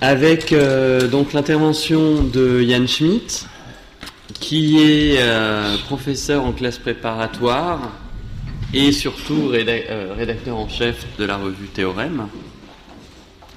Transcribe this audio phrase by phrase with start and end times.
[0.00, 3.46] avec euh, donc l'intervention de Yann Schmitt,
[4.40, 7.90] qui est euh, professeur en classe préparatoire
[8.72, 12.26] et surtout euh, rédacteur en chef de la revue Théorème,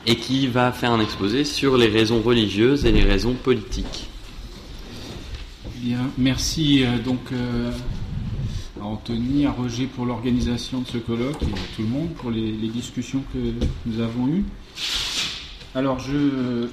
[0.05, 4.07] et qui va faire un exposé sur les raisons religieuses et les raisons politiques.
[5.77, 7.19] Bien, merci donc
[8.81, 12.31] à Anthony, à Roger pour l'organisation de ce colloque et à tout le monde pour
[12.31, 13.37] les discussions que
[13.85, 14.45] nous avons eues.
[15.77, 16.67] Alors, je,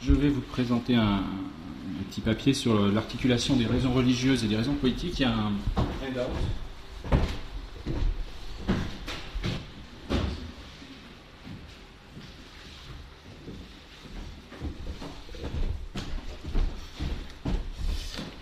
[0.00, 1.22] je vais vous présenter un,
[2.08, 5.20] petit papier sur l'articulation des raisons religieuses et des raisons politiques.
[5.20, 5.52] Il y a un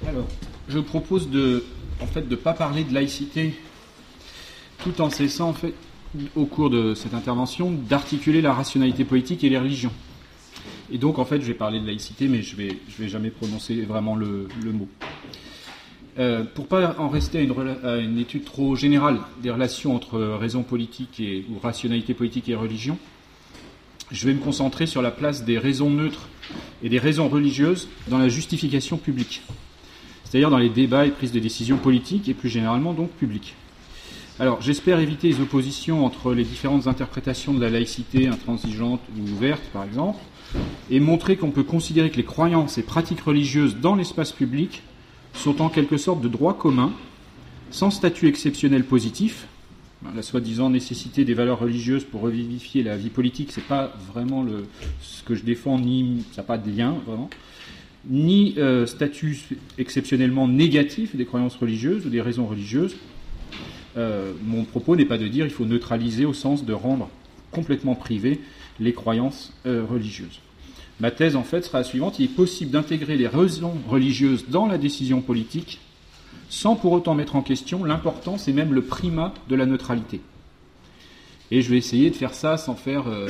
[0.07, 0.29] Alors,
[0.69, 1.65] je propose de,
[2.01, 3.61] en fait, de pas parler de laïcité,
[4.85, 5.75] tout en cessant en fait
[6.37, 9.93] au cours de cette intervention d'articuler la rationalité politique et les religions.
[10.91, 13.81] Et donc, en fait, je vais parler de laïcité, mais je ne vais, jamais prononcer
[13.83, 14.89] vraiment le, mot.
[16.19, 21.19] Euh, pour pas en rester à une, étude trop générale des relations entre raison politique
[21.21, 22.99] et, ou rationalité politique et religion,
[24.11, 26.29] je vais me concentrer sur la place des raisons neutres
[26.83, 29.41] et des raisons religieuses dans la justification publique,
[30.25, 33.55] c'est-à-dire dans les débats et prises de décisions politiques et plus généralement donc publiques.
[34.41, 39.63] Alors, j'espère éviter les oppositions entre les différentes interprétations de la laïcité intransigeante ou ouverte,
[39.75, 40.19] par exemple,
[40.91, 44.83] et montrer qu'on peut considérer que les croyances et pratiques religieuses dans l'espace public
[45.35, 46.93] sont en quelque sorte de droit commun,
[47.71, 49.47] sans statut exceptionnel positif.
[50.17, 54.67] La soi-disant nécessité des valeurs religieuses pour revivifier la vie politique, c'est pas vraiment le,
[55.03, 57.31] ce que je défends, ni ça n'a pas de lien vraiment,
[58.09, 59.39] ni euh, statut
[59.79, 62.97] exceptionnellement négatif des croyances religieuses ou des raisons religieuses,
[63.97, 67.09] euh, mon propos n'est pas de dire qu'il faut neutraliser au sens de rendre
[67.51, 68.41] complètement privées
[68.81, 70.41] les croyances euh, religieuses.
[71.01, 72.19] Ma thèse, en fait, sera la suivante.
[72.19, 75.81] Il est possible d'intégrer les raisons religieuses dans la décision politique
[76.49, 80.21] sans pour autant mettre en question l'importance et même le primat de la neutralité.
[81.51, 83.29] Et je vais essayer de faire ça sans faire euh,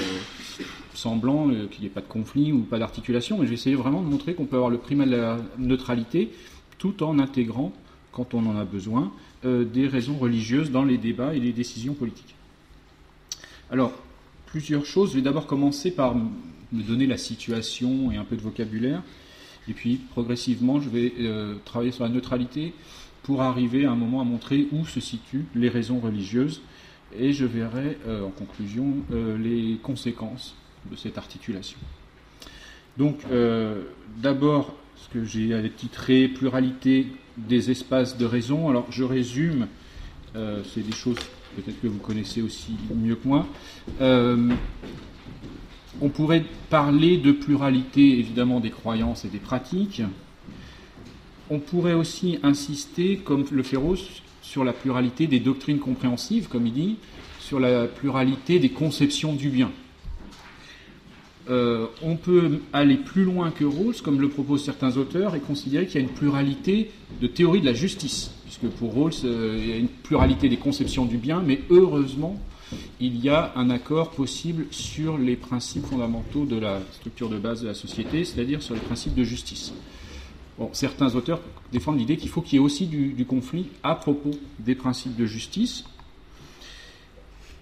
[0.94, 4.02] semblant qu'il n'y ait pas de conflit ou pas d'articulation, mais je vais essayer vraiment
[4.02, 6.30] de montrer qu'on peut avoir le primat de la neutralité
[6.78, 7.72] tout en intégrant,
[8.10, 9.12] quand on en a besoin,
[9.44, 12.34] des raisons religieuses dans les débats et les décisions politiques.
[13.72, 13.92] Alors,
[14.53, 15.12] plusieurs choses.
[15.12, 19.02] Je vais d'abord commencer par me donner la situation et un peu de vocabulaire.
[19.66, 22.75] Et puis, progressivement, je vais euh, travailler sur la neutralité
[23.22, 26.60] pour arriver à un moment à montrer où se situent les raisons religieuses.
[27.19, 30.54] Et je verrai, euh, en conclusion, les conséquences
[30.91, 31.78] de cette articulation.
[32.98, 33.20] Donc,
[34.19, 37.06] d'abord, ce que j'ai titré pluralité
[37.37, 38.69] des espaces de raison.
[38.69, 39.66] Alors je résume,
[40.37, 41.19] euh, c'est des choses
[41.56, 43.47] peut-être que vous connaissez aussi mieux que moi.
[44.00, 44.54] Euh,
[46.00, 50.03] on pourrait parler de pluralité évidemment des croyances et des pratiques.
[51.50, 53.76] On pourrait aussi insister, comme le fait
[54.41, 56.97] sur la pluralité des doctrines compréhensives, comme il dit,
[57.41, 59.70] sur la pluralité des conceptions du bien.
[61.50, 65.86] Euh, on peut aller plus loin que Rawls, comme le proposent certains auteurs, et considérer
[65.86, 69.69] qu'il y a une pluralité de théories de la justice, puisque pour Rawls, euh, il
[69.69, 72.41] y a une pluralité des conceptions du bien, mais heureusement,
[73.00, 77.62] il y a un accord possible sur les principes fondamentaux de la structure de base
[77.62, 79.72] de la société, c'est-à-dire sur les principes de justice.
[80.72, 81.41] certains auteurs
[81.72, 85.26] défendent l'idée qu'il faut qu'il y ait aussi du conflit à propos des principes de
[85.26, 85.84] justice.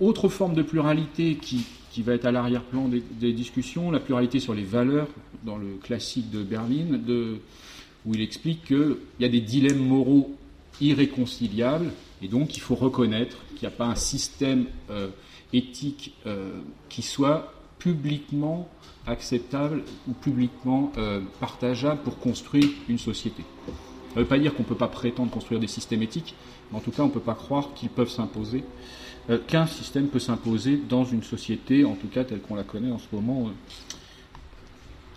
[0.00, 4.54] Autre forme de pluralité qui qui va être à l'arrière-plan des, discussions, la pluralité sur
[4.54, 5.08] les valeurs,
[5.44, 7.00] dans le classique de Berlin,
[8.06, 10.34] où il explique qu'il y a des dilemmes moraux
[10.80, 15.08] irréconciliables, et donc il faut reconnaître qu'il n'y a pas un système euh,
[15.52, 16.52] éthique euh,
[16.88, 18.68] qui soit publiquement
[19.06, 23.42] acceptable ou publiquement euh, partageable pour construire une société.
[23.66, 26.34] Ça ne veut pas dire qu'on ne peut pas prétendre construire des systèmes éthiques,
[26.70, 28.64] mais en tout cas on ne peut pas croire qu'ils peuvent s'imposer
[29.28, 32.90] euh, qu'un système peut s'imposer dans une société, en tout cas telle qu'on la connaît
[32.90, 33.48] en ce moment.
[33.48, 33.52] Euh.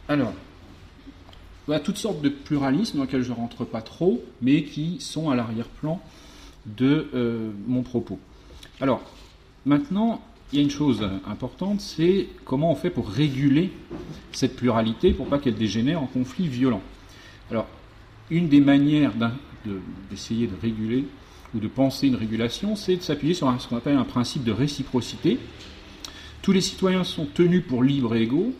[0.09, 0.33] Alors,
[1.67, 4.63] il y a toutes sortes de pluralismes dans lesquels je ne rentre pas trop, mais
[4.63, 6.01] qui sont à l'arrière-plan
[6.65, 8.19] de euh, mon propos.
[8.81, 9.01] Alors,
[9.65, 10.21] maintenant,
[10.51, 13.71] il y a une chose importante, c'est comment on fait pour réguler
[14.33, 16.81] cette pluralité pour pas qu'elle dégénère en conflit violent.
[17.49, 17.67] Alors,
[18.29, 19.13] une des manières
[20.11, 21.05] d'essayer de réguler
[21.55, 24.51] ou de penser une régulation, c'est de s'appuyer sur ce qu'on appelle un principe de
[24.51, 25.39] réciprocité.
[26.41, 28.53] Tous les citoyens sont tenus pour libres et égaux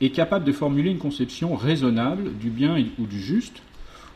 [0.00, 3.62] et capables de formuler une conception raisonnable du bien ou du juste,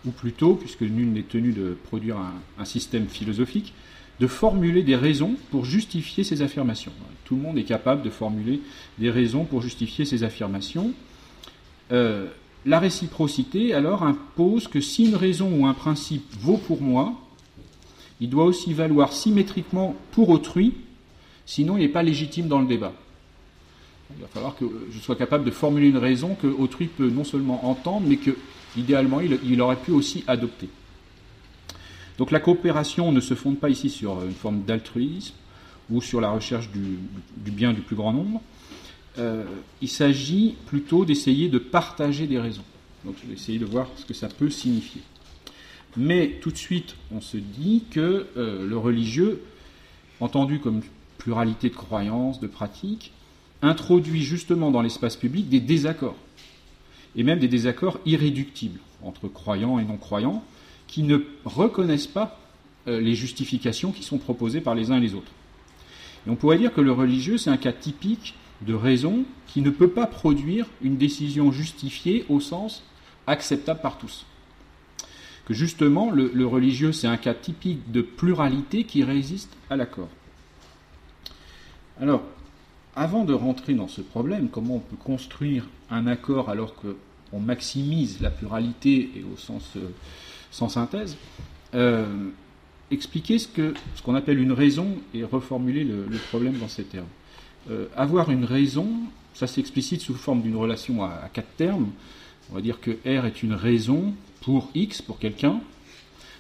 [0.07, 2.17] ou plutôt, puisque nul n'est tenu de produire
[2.59, 3.75] un, système philosophique,
[4.19, 6.93] de formuler des raisons pour justifier ses affirmations.
[7.25, 8.61] Tout le monde est capable de formuler
[8.99, 10.93] des raisons pour justifier ses affirmations.
[11.93, 12.27] Euh,
[12.67, 17.15] la réciprocité, alors, impose que si une raison ou un principe vaut pour moi,
[18.21, 20.75] il doit aussi valoir symétriquement pour autrui,
[21.47, 22.93] sinon il n'est pas légitime dans le débat.
[24.17, 27.25] Il va falloir que je sois capable de formuler une raison que autrui peut non
[27.25, 28.37] seulement entendre, mais que,
[28.77, 30.69] idéalement, il, aurait pu aussi adopter.
[32.19, 35.35] Donc la coopération ne se fonde pas ici sur une forme d'altruisme
[35.91, 36.99] ou sur la recherche du,
[37.51, 38.43] bien du plus grand nombre.
[39.19, 39.45] Euh,
[39.81, 42.65] il s'agit plutôt d'essayer de partager des raisons.
[43.05, 45.01] Donc je vais de voir ce que ça peut signifier.
[45.97, 49.43] Mais tout de suite, on se dit que euh, le religieux,
[50.21, 50.83] entendu comme
[51.19, 53.13] pluralité de croyances, de pratiques,
[53.63, 56.17] introduit justement dans l'espace public des désaccords,
[57.17, 60.45] et même des désaccords irréductibles entre croyants et non-croyants,
[60.87, 62.39] qui ne reconnaissent pas
[62.87, 65.33] euh, les justifications qui sont proposées par les uns et les autres.
[66.27, 69.71] Et on pourrait dire que le religieux, c'est un cas typique de raison qui ne
[69.71, 72.83] peut pas produire une décision justifiée au sens
[73.27, 74.27] acceptable par tous
[75.51, 80.09] justement le, religieux, c'est un cas typique de pluralité qui résiste à l'accord.
[82.01, 82.23] Alors,
[82.97, 88.21] avant de rentrer dans ce problème, comment on peut construire un accord alors qu'on maximise
[88.21, 89.91] la pluralité et au sens euh,
[90.51, 91.17] sans synthèse,
[91.75, 92.31] euh,
[92.91, 97.07] expliquer ce qu'on ce qu'on appelle une raison et reformuler le, problème dans ces termes.
[97.71, 98.89] Euh, avoir une raison,
[99.35, 101.91] ça s'explicite sous forme d'une relation à, quatre termes.
[102.51, 105.61] On va dire que R est une raison pour X, pour quelqu'un,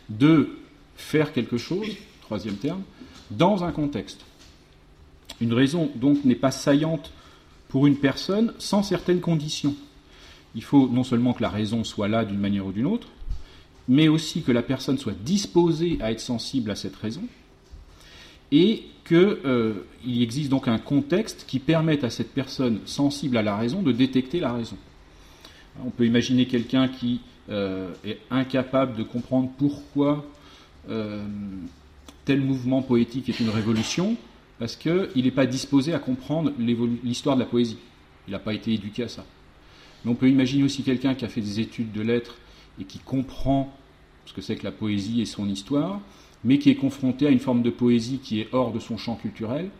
[0.09, 0.59] de
[0.97, 1.89] faire quelque chose,
[2.23, 2.83] troisième terme,
[3.31, 4.21] dans un contexte.
[5.41, 7.13] Une raison donc n'est pas saillante
[7.69, 9.75] pour une personne sans certaines conditions.
[10.55, 13.09] Il faut non seulement que la raison soit là d'une manière ou d'une autre,
[13.89, 17.23] mais aussi que la personne soit disposée à être sensible à cette raison,
[18.53, 23.57] et qu'il euh, existe donc un contexte qui permette à cette personne sensible à la
[23.57, 24.77] raison de détecter la raison.
[25.85, 27.21] On peut imaginer quelqu'un qui
[27.51, 30.25] est incapable de comprendre pourquoi
[30.89, 31.25] euh,
[32.25, 34.17] tel mouvement poétique est une révolution,
[34.59, 36.53] parce qu'il n'est pas disposé à comprendre
[37.03, 37.79] l'histoire de la poésie.
[38.29, 39.25] Il n'a pas été éduqué à ça.
[40.05, 42.37] Mais on peut imaginer aussi quelqu'un qui a fait des études de lettres
[42.81, 43.75] et qui comprend
[44.27, 46.01] ce que c'est que la poésie et son histoire,
[46.45, 49.17] mais qui est confronté à une forme de poésie qui est hors de son champ
[49.17, 49.71] culturel,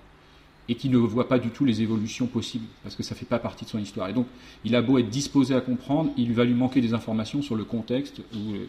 [0.71, 3.27] et qui ne voit pas du tout les évolutions possibles, parce que ça ne fait
[3.27, 4.09] pas partie de son histoire.
[4.09, 4.29] Et donc,
[4.65, 7.65] il a beau être disposé à comprendre, il va lui manquer des informations sur le
[7.65, 8.69] contexte, où euh,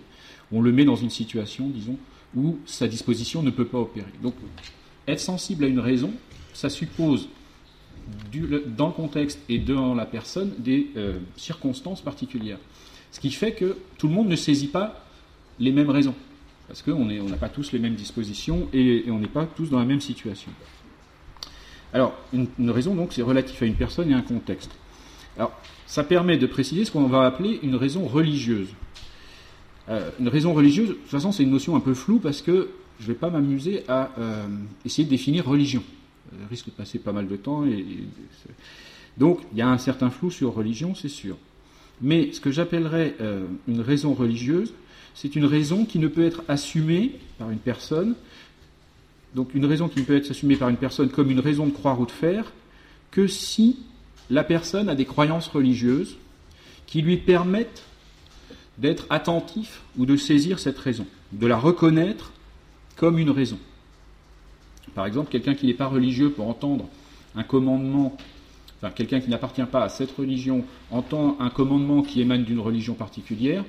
[0.52, 1.98] on le met dans une situation, disons,
[2.36, 4.12] où sa disposition ne peut pas opérer.
[4.24, 4.34] Donc,
[5.08, 6.12] être sensible à une raison,
[6.54, 7.30] ça suppose,
[8.76, 12.58] dans le contexte et dans la personne, des euh, circonstances particulières.
[13.12, 15.06] Ce qui fait que tout le monde ne saisit pas
[15.60, 16.16] les mêmes raisons,
[16.68, 19.86] parce qu'on n'a pas tous les mêmes dispositions et on n'est pas tous dans la
[19.86, 20.52] même situation.
[21.94, 24.72] Alors, une, raison, donc, c'est relatif à une personne et un contexte.
[25.38, 25.52] Alors,
[25.86, 28.70] ça permet de préciser ce qu'on va appeler une raison religieuse.
[29.90, 32.70] Euh, une raison religieuse, de toute façon, c'est une notion un peu floue parce que
[33.00, 34.48] je ne vais pas m'amuser à euh,
[34.86, 35.84] essayer de définir religion.
[36.32, 37.66] Je risque de passer pas mal de temps.
[39.18, 41.36] Donc, il y a un certain flou sur religion, c'est sûr.
[42.02, 44.74] Mais ce que j'appellerais euh, une raison religieuse,
[45.14, 48.16] c'est une raison qui ne peut être assumée par une personne
[49.36, 51.72] donc une raison qui ne peut être assumée par une personne comme une raison de
[51.72, 52.52] croire ou de faire,
[53.12, 53.80] que si
[54.30, 56.18] la personne a des croyances religieuses
[56.88, 57.84] qui lui permettent
[58.78, 62.32] d'être attentif ou de saisir cette raison, de la reconnaître
[62.96, 63.60] comme une raison.
[64.96, 66.88] Par exemple, quelqu'un qui n'est pas religieux pour entendre
[67.36, 68.18] un commandement,
[68.78, 72.94] enfin quelqu'un qui n'appartient pas à cette religion entend un commandement qui émane d'une religion
[72.94, 73.64] particulière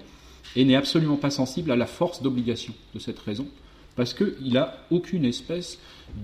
[0.56, 3.46] et n'est absolument pas sensible à la force d'obligation de cette raison,
[3.96, 5.78] parce qu'il n'a aucune espèce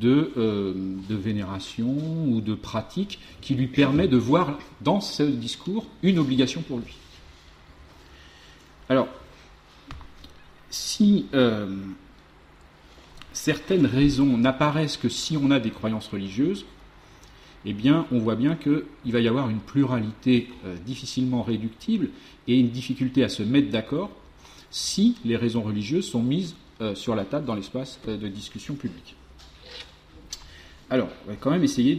[0.05, 0.75] euh,
[1.09, 1.97] de, vénération
[2.27, 6.95] ou de pratique qui lui permet de voir dans ce discours une obligation pour lui.
[8.89, 9.09] Alors,
[10.71, 11.75] si euh,
[13.33, 16.65] certaines raisons n'apparaissent que si on a des croyances religieuses,
[17.65, 22.11] eh bien, on voit bien qu'il va y avoir une pluralité euh, difficilement réductible
[22.47, 24.11] et une difficulté à se mettre d'accord
[24.71, 26.55] si les raisons religieuses sont mises
[26.95, 29.17] sur la table dans l'espace euh, de discussion publique.
[30.91, 31.99] Alors, on va quand même essayer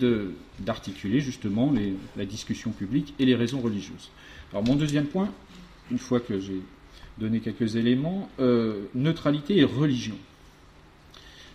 [0.59, 1.71] d'articuler justement
[2.17, 4.09] la discussion publique et les raisons religieuses.
[4.51, 5.29] Alors, mon deuxième point,
[5.91, 6.62] une fois que j'ai
[7.19, 10.15] donné quelques éléments, euh, neutralité et religion.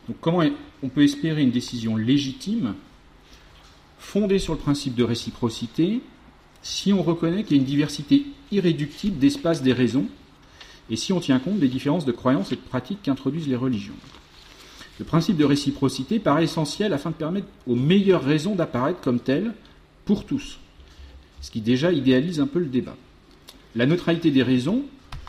[0.07, 0.45] Donc, comment
[0.83, 2.75] on peut espérer une décision légitime
[3.99, 6.03] fondée sur le principe de réciprocité
[6.63, 10.07] si on reconnaît qu'il y a une diversité irréductible d'espace des raisons
[10.91, 13.95] et si on tient compte des différences de croyances et de pratiques qu'introduisent les religions.
[14.99, 19.53] Le principe de réciprocité paraît essentiel afin de permettre aux meilleures raisons d'apparaître comme telles
[20.05, 20.59] pour tous,
[21.41, 22.97] ce qui déjà idéalise un peu le débat.
[23.75, 24.83] La neutralité des raisons,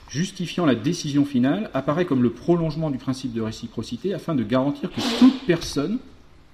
[0.07, 4.91] justifiant la décision finale, apparaît comme le prolongement du principe de réciprocité afin de garantir
[4.91, 5.97] que toute personne,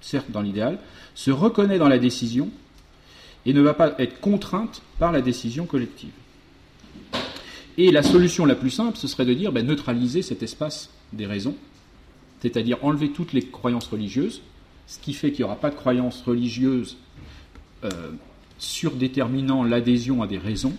[0.00, 0.78] certes dans l'idéal,
[1.14, 2.50] se reconnaît dans la décision
[3.44, 6.12] et ne va pas être contrainte par la décision collective.
[7.78, 11.26] Et la solution la plus simple, ce serait de dire ben, neutraliser cet espace des
[11.26, 11.56] raisons
[12.42, 14.42] c'est-à-dire enlever toutes les croyances religieuses,
[14.88, 16.96] ce qui fait qu'il n'y aura pas de croyances religieuses
[17.84, 18.10] euh,
[18.58, 20.74] surdéterminant l'adhésion à des raisons,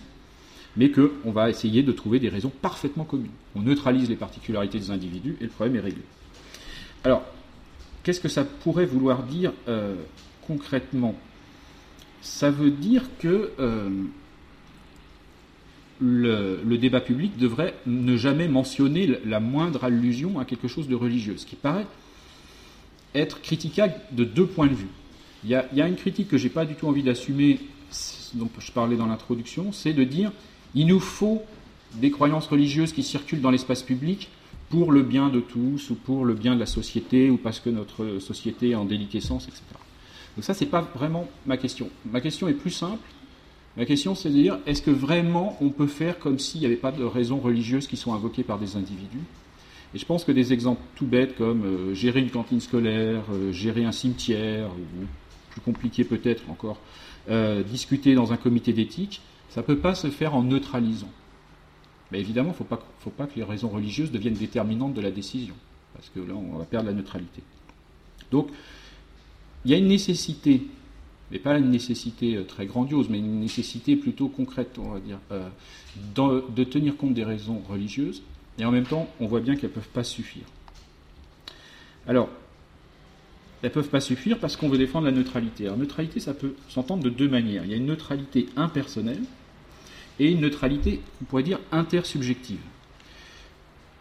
[0.76, 3.30] mais qu'on va essayer de trouver des raisons parfaitement communes.
[3.54, 6.02] On neutralise les particularités des individus et le problème est réglé.
[7.02, 7.22] Alors,
[8.02, 9.94] qu'est-ce que ça pourrait vouloir dire euh,
[10.46, 11.14] concrètement?
[12.20, 13.88] Ça veut dire que euh,
[16.00, 21.36] le, débat public devrait ne jamais mentionner la moindre allusion à quelque chose de religieux,
[21.36, 21.86] ce qui paraît
[23.14, 24.88] être critiquable de deux points de vue.
[25.44, 27.60] Il y a, une critique que je n'ai pas du tout envie d'assumer,
[28.34, 30.32] dont je parlais dans l'introduction, c'est de dire
[30.74, 31.42] il nous faut
[31.94, 34.30] des croyances religieuses qui circulent dans l'espace public
[34.70, 37.70] pour le bien de tous ou pour le bien de la société ou parce que
[37.70, 39.62] notre société est en déliquescence, etc.
[40.34, 41.88] Donc ça, n'est pas vraiment ma question.
[42.10, 43.06] Ma question est plus simple
[43.76, 46.76] Ma question, c'est de dire, est-ce que vraiment on peut faire comme s'il n'y avait
[46.76, 49.24] pas de raisons religieuses qui sont invoquées par des individus?
[49.94, 53.52] Et je pense que des exemples tout bêtes comme euh, gérer une cantine scolaire, euh,
[53.52, 55.06] gérer un cimetière, ou
[55.50, 56.78] plus compliqué peut-être encore,
[57.30, 61.10] euh, discuter dans un comité d'éthique, ça ne peut pas se faire en neutralisant.
[62.12, 65.54] Mais évidemment, il ne faut pas que les raisons religieuses deviennent déterminantes de la décision,
[65.94, 67.42] parce que là, on va perdre la neutralité.
[68.30, 68.48] Donc,
[69.64, 70.62] il y a une nécessité
[71.30, 75.18] mais pas une nécessité euh, très grandiose, mais une nécessité plutôt concrète, on va dire,
[75.32, 75.48] euh,
[76.54, 78.22] de tenir compte des raisons religieuses,
[78.58, 80.44] et en même temps, on voit bien qu'elles ne peuvent pas suffire.
[82.06, 82.28] Alors,
[83.62, 85.66] elles ne peuvent pas suffire parce qu'on veut défendre la neutralité.
[85.66, 87.64] Alors, neutralité, ça peut s'entendre de deux manières.
[87.64, 89.22] Il y a une neutralité impersonnelle
[90.20, 92.60] et une neutralité, on pourrait dire, intersubjective.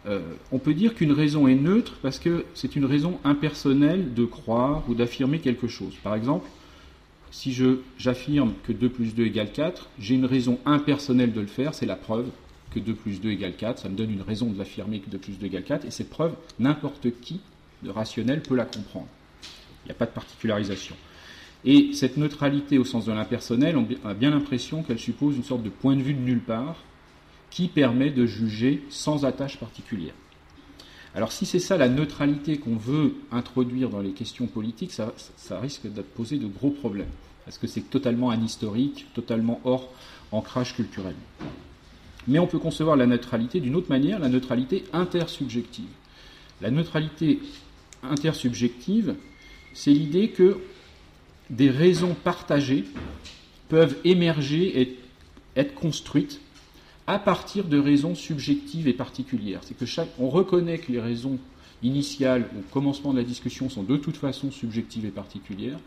[0.06, 0.20] Euh,
[0.52, 4.84] on peut dire qu'une raison est neutre parce que c'est une raison impersonnelle de croire
[4.90, 5.96] ou d'affirmer quelque chose.
[6.04, 6.50] Par exemple,
[7.34, 7.52] si
[7.98, 11.88] j'affirme que 2 plus 2 égale 4, j'ai une raison impersonnelle de le faire, c'est
[11.88, 12.28] la preuve
[12.70, 15.18] que 2 plus 2 égale 4, ça me donne une raison de l'affirmer que 2
[15.18, 17.42] plus 2 égale 4, et cette preuve, n'importe qui
[17.82, 19.08] de rationnel peut la comprendre.
[19.84, 20.96] Il n'y a pas de particularisation.
[21.66, 25.64] Et cette neutralité au sens de l'impersonnel, on a bien l'impression qu'elle suppose une sorte
[25.64, 26.78] de point de vue de nulle part
[27.50, 30.14] qui permet de juger sans attache particulière.
[31.16, 35.14] Alors si c'est ça la neutralité qu'on veut introduire dans les questions politiques, ça,
[35.60, 37.12] risque de poser de gros problèmes,
[37.46, 39.92] parce que c'est totalement anhistorique, totalement hors
[40.32, 41.16] ancrage culturel.
[42.28, 45.90] Mais on peut concevoir la neutralité d'une autre manière, la neutralité intersubjective.
[46.62, 47.40] La neutralité
[48.02, 49.16] intersubjective,
[49.74, 50.58] c'est l'idée que
[51.50, 52.86] des raisons partagées
[53.70, 54.98] peuvent émerger et
[55.56, 56.40] être construites
[57.08, 59.62] à partir de raisons subjectives et particulières.
[59.64, 61.38] C'est que chaque, on reconnaît que les raisons
[61.82, 65.80] initiales au commencement de la discussion sont de toute façon subjectives et particulières,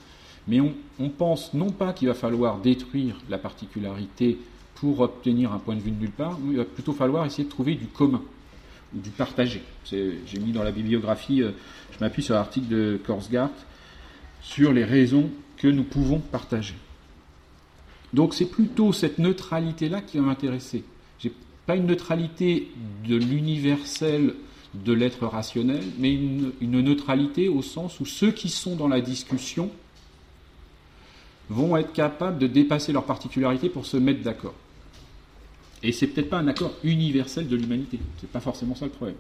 [0.47, 4.39] mais on, pense non pas qu'il va falloir détruire la particularité
[4.77, 7.45] pour obtenir un point de vue de nulle part, mais il va plutôt falloir essayer
[7.45, 8.23] de trouver du commun
[8.95, 9.63] ou du partagé.
[9.91, 11.51] J'ai mis dans la bibliographie, euh,
[11.93, 13.51] je m'appuie sur l'article de Korsgaard
[14.41, 16.75] sur les raisons que nous pouvons partager.
[18.13, 20.85] Donc c'est plutôt cette neutralité-là qui va m'intéresser
[21.67, 22.71] pas une neutralité
[23.07, 24.35] de l'universel
[24.75, 29.71] de l'être rationnel, mais une, neutralité au sens où ceux qui sont dans la discussion
[31.49, 34.55] vont être capables de dépasser leurs particularités pour se mettre d'accord.
[35.83, 37.99] Et c'est peut-être pas un accord universel de l'humanité.
[38.21, 39.17] C'est pas forcément ça le problème.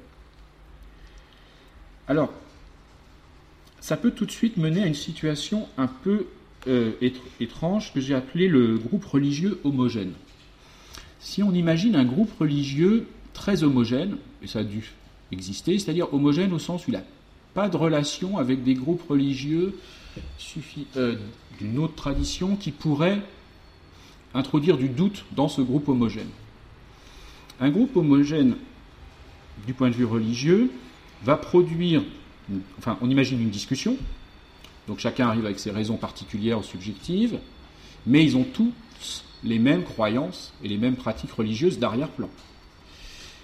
[2.08, 2.32] Alors,
[3.80, 6.26] ça peut tout de suite mener à une situation un peu
[6.66, 6.92] euh,
[7.40, 10.12] étrange que j'ai appelée le groupe religieux homogène.
[11.18, 14.92] Si on imagine un groupe religieux très homogène, et ça a dû
[15.32, 17.04] exister, c'est-à-dire homogène au sens où il n'a
[17.54, 19.78] pas de relation avec des groupes religieux
[20.96, 21.16] euh,
[21.58, 23.20] d'une autre tradition qui pourraient
[24.34, 26.28] introduire du doute dans ce groupe homogène.
[27.60, 28.56] Un groupe homogène,
[29.66, 30.70] du point de vue religieux,
[31.24, 32.02] va produire,
[32.78, 33.96] enfin on imagine une discussion,
[34.86, 37.38] donc chacun arrive avec ses raisons particulières ou subjectives,
[38.06, 38.72] mais ils ont tous
[39.44, 42.30] les mêmes croyances et les mêmes pratiques religieuses d'arrière-plan.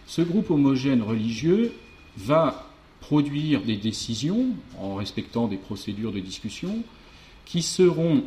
[0.06, 1.72] Ce groupe homogène religieux
[2.16, 2.68] va
[3.00, 6.82] produire des décisions en respectant des procédures de discussion
[7.44, 8.22] qui seront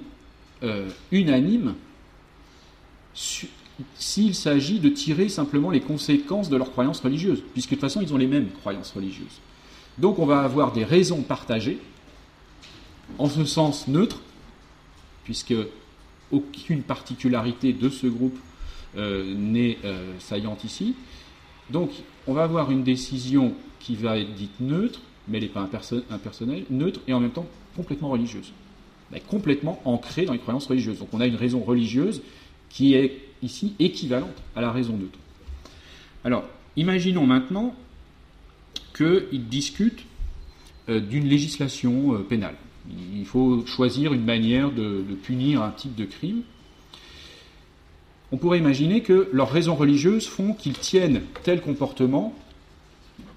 [0.63, 1.75] euh, unanimes
[3.95, 8.01] s'il s'agit de tirer simplement les conséquences de leurs croyances religieuses, puisque de toute façon
[8.01, 9.41] ils ont les mêmes croyances religieuses.
[9.97, 11.79] Donc on va avoir des raisons partagées,
[13.17, 14.21] en ce sens neutre,
[15.23, 15.53] puisque
[16.31, 18.37] aucune particularité de ce groupe
[18.97, 20.95] euh, n'est euh, saillante ici.
[21.69, 21.91] Donc
[22.27, 25.67] on va avoir une décision qui va être dite neutre, mais elle n'est pas
[26.09, 28.53] impersonnelle, neutre et en même temps complètement religieuse.
[29.11, 30.99] Elle est complètement ancrée dans les croyances religieuses.
[30.99, 32.21] Donc on a une raison religieuse
[32.69, 35.19] qui est ici équivalente à la raison neutre.
[36.23, 37.75] Alors, imaginons maintenant
[38.95, 40.05] qu'ils discutent
[40.89, 42.55] euh, d'une législation pénale.
[42.89, 46.43] Il faut choisir une manière de, punir un type de crime.
[48.31, 52.33] On pourrait imaginer que leurs raisons religieuses font qu'ils tiennent tel comportement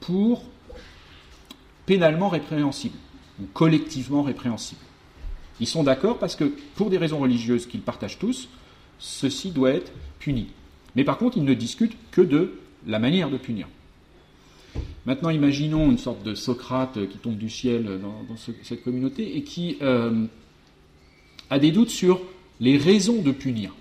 [0.01, 0.45] pour
[1.87, 2.97] pénalement répréhensible,
[3.41, 4.81] ou collectivement répréhensible.
[5.61, 8.49] Ils sont d'accord parce que, pour des raisons religieuses qu'ils partagent tous,
[8.99, 10.49] ceci doit être puni.
[10.97, 13.69] Mais par contre, ils ne discutent que de la manière de punir.
[15.07, 19.79] Maintenant, imaginons une sorte de Socrate qui tombe du ciel dans, cette communauté et qui
[19.83, 20.27] euh,
[21.51, 22.21] a des doutes sur
[22.61, 23.75] les raisons de punir.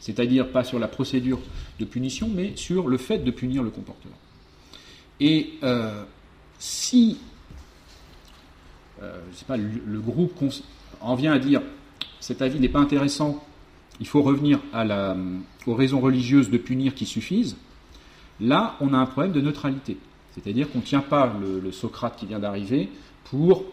[0.00, 1.40] C'est-à-dire pas sur la procédure
[1.80, 4.12] de punition, mais sur le fait de punir le comporteur.
[5.20, 6.04] Et euh,
[6.58, 7.18] si
[9.02, 10.32] euh, sais pas, le, groupe
[11.00, 11.60] en vient à dire
[12.20, 13.44] cet avis n'est pas intéressant,
[14.00, 14.60] il faut revenir
[15.66, 17.56] aux raisons religieuses de punir qui suffisent,
[18.40, 19.96] Là, on a un problème de neutralité.
[20.34, 22.90] C'est-à-dire qu'on ne tient pas le, Socrate qui vient d'arriver
[23.24, 23.64] pour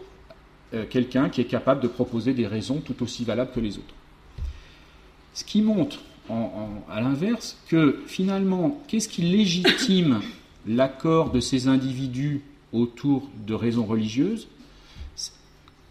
[0.72, 3.94] euh, quelqu'un qui est capable de proposer des raisons tout aussi valables que les autres.
[5.34, 5.98] Ce qui montre,
[6.88, 10.20] à l'inverse, que finalement, qu'est-ce qui légitime
[10.66, 12.40] l'accord de ces individus
[12.72, 14.48] autour de raisons religieuses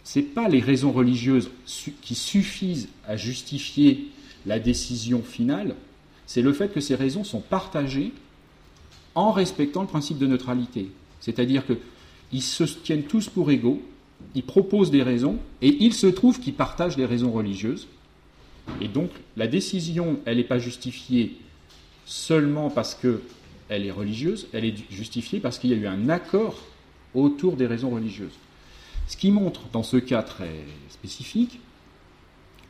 [0.03, 1.51] Ce n'est pas les raisons religieuses
[2.01, 4.07] qui suffisent à justifier
[4.45, 5.75] la décision finale,
[6.25, 8.11] c'est le fait que ces raisons sont partagées
[9.15, 10.89] en respectant le principe de neutralité.
[11.19, 13.81] C'est-à-dire qu'ils se tiennent tous pour égaux,
[14.35, 17.87] ils proposent des raisons, et il se trouve qu'ils partagent des raisons religieuses.
[18.81, 21.37] Et donc la décision, elle n'est pas justifiée
[22.05, 26.57] seulement parce qu'elle est religieuse, elle est justifiée parce qu'il y a eu un accord
[27.13, 28.33] autour des raisons religieuses.
[29.07, 30.55] Ce qui montre, dans ce cas très
[30.89, 31.59] spécifique,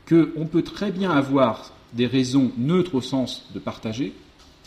[0.07, 4.13] qu'on peut très bien avoir des raisons neutres au sens de partager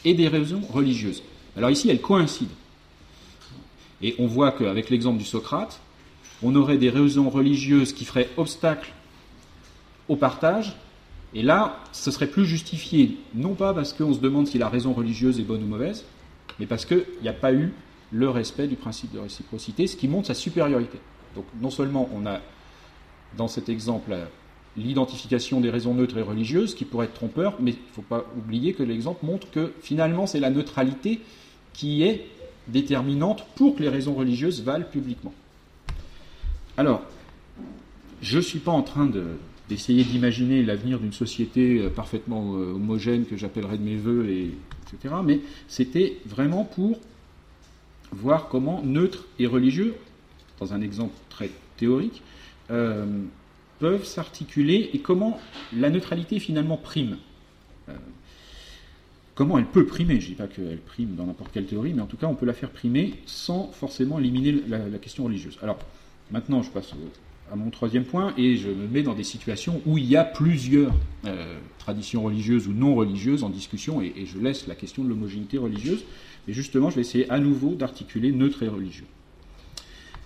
[0.05, 1.23] et des raisons religieuses.
[1.57, 2.55] Alors ici, elles coïncident.
[4.03, 5.81] Et on voit qu'avec l'exemple du Socrate,
[6.43, 8.93] on aurait des raisons religieuses qui feraient obstacle
[10.09, 10.77] au partage,
[11.35, 14.93] et là, ce serait plus justifié, non pas parce qu'on se demande si la raison
[14.93, 16.05] religieuse est bonne ou mauvaise,
[16.59, 17.73] mais parce qu'il n'y a pas eu
[18.13, 20.99] le respect du principe de réciprocité, ce qui montre sa supériorité.
[21.35, 22.41] Donc non seulement on a
[23.37, 24.17] dans cet exemple
[24.77, 28.25] l'identification des raisons neutres et religieuses, qui pourrait être trompeur, mais il ne faut pas
[28.37, 31.21] oublier que l'exemple montre que finalement c'est la neutralité
[31.77, 32.27] qui est
[32.69, 35.35] déterminante pour que les raisons religieuses valent publiquement.
[36.77, 37.03] Alors,
[38.23, 39.09] je ne suis pas en train
[39.69, 44.53] d'essayer d'imaginer l'avenir d'une société euh, parfaitement euh, homogène que j'appellerais de mes voeux, et,
[44.93, 45.15] etc.
[45.25, 46.99] Mais c'était vraiment pour
[48.11, 49.95] voir comment neutre et religieux,
[50.59, 52.23] dans un exemple très théorique,
[52.71, 53.05] euh,
[53.79, 55.39] peuvent s'articuler et comment
[55.75, 57.19] la neutralité finalement prime
[59.37, 60.19] comment elle peut primer.
[60.19, 62.35] Je ne dis pas qu'elle prime dans n'importe quelle théorie, mais en tout cas, on
[62.35, 65.57] peut la faire primer sans forcément éliminer la, question religieuse.
[65.63, 65.79] Alors,
[66.33, 66.93] maintenant, je passe
[67.53, 70.25] à mon troisième point, et je me mets dans des situations où il y a
[70.25, 70.93] plusieurs
[71.27, 75.59] euh, traditions religieuses ou non religieuses en discussion, et, je laisse la question de l'homogénéité
[75.59, 76.05] religieuse,
[76.49, 79.07] mais justement, je vais essayer à nouveau d'articuler neutre et religieux.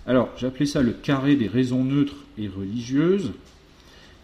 [0.07, 3.33] Alors, j'ai appelé ça le carré des raisons neutres et religieuses.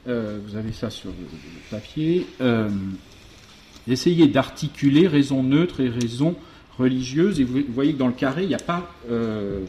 [0.07, 2.25] Euh, vous avez ça sur le, papier.
[2.41, 2.69] Euh,
[3.87, 6.35] Essayez d'articuler raison neutre et raison
[6.77, 7.39] religieuse.
[7.39, 8.91] Et vous voyez que dans le carré, il n'y a pas.
[9.09, 9.61] Euh,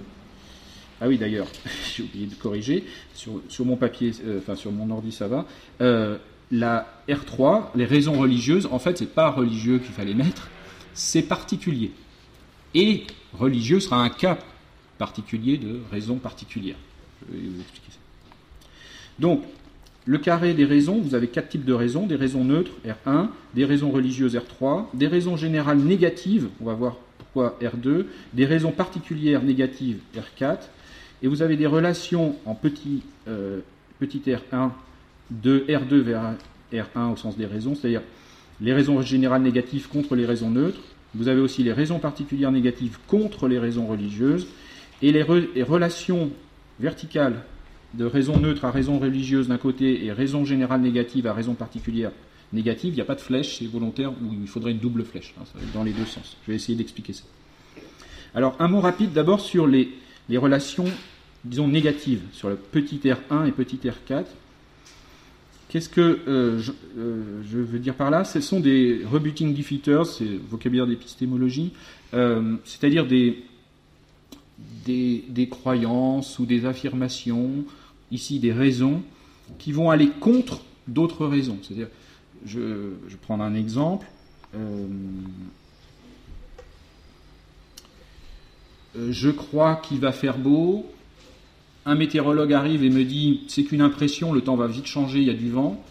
[1.01, 1.47] ah oui, d'ailleurs,
[1.95, 2.85] j'ai oublié de corriger.
[3.15, 5.47] Sur, mon papier, euh, enfin sur mon ordi, ça va.
[5.81, 6.19] Euh,
[6.51, 10.49] la R3, les raisons religieuses, en fait, c'est pas religieux qu'il fallait mettre,
[10.95, 11.93] c'est particulier.
[12.75, 13.05] Et
[13.39, 14.39] religieux sera un cas
[14.97, 16.77] particulier de raison particulière.
[17.29, 17.99] Je vais vous expliquer ça.
[19.19, 19.43] Donc,
[20.09, 23.67] le carré des raisons, vous avez quatre types de raisons, des raisons neutres, R1, des
[23.67, 29.43] raisons religieuses, R3, des raisons générales négatives, on va voir pourquoi R2, des raisons particulières
[29.43, 30.61] négatives, R4,
[31.23, 33.61] et vous avez des relations en petit, euh,
[33.99, 34.71] petit r1
[35.31, 36.37] de R2 vers
[36.73, 38.01] R1 au sens des raisons, c'est-à-dire
[38.63, 40.81] les raisons générales négatives contre les raisons neutres,
[41.15, 44.47] vous avez aussi les raisons particulières négatives contre les raisons religieuses,
[45.03, 45.23] et les
[45.63, 46.31] relations
[46.81, 47.43] verticales
[47.95, 52.13] de raison neutre à raison religieuse d'un côté et raison générale négative à raison particulière
[52.53, 55.35] négative, il n'y a pas de flèche, c'est volontaire, ou il faudrait une double flèche,
[55.39, 56.37] hein, dans les deux sens.
[56.47, 57.25] Je vais essayer d'expliquer ça.
[58.35, 59.91] Alors, un mot rapide d'abord sur les
[60.31, 60.87] relations,
[61.45, 64.25] disons, négatives sur le petit R1 et petit R4.
[65.69, 66.63] Qu'est-ce que euh,
[66.97, 68.25] euh, je, veux dire par là?
[68.25, 71.73] Ce sont des rebuting defeaters, c'est vocabulaire d'épistémologie,
[72.15, 73.45] euh, c'est-à-dire des,
[74.87, 77.65] des, croyances ou des affirmations,
[78.11, 79.03] ici des raisons,
[79.59, 81.59] qui vont aller contre d'autres raisons.
[81.63, 81.89] C'est-à-dire,
[82.45, 84.07] je, vais prendre un exemple.
[89.11, 90.87] je crois qu'il va faire beau,
[91.89, 95.27] un météorologue arrive et me dit c'est qu'une impression, le temps va vite changer, il
[95.27, 95.83] y a du vent.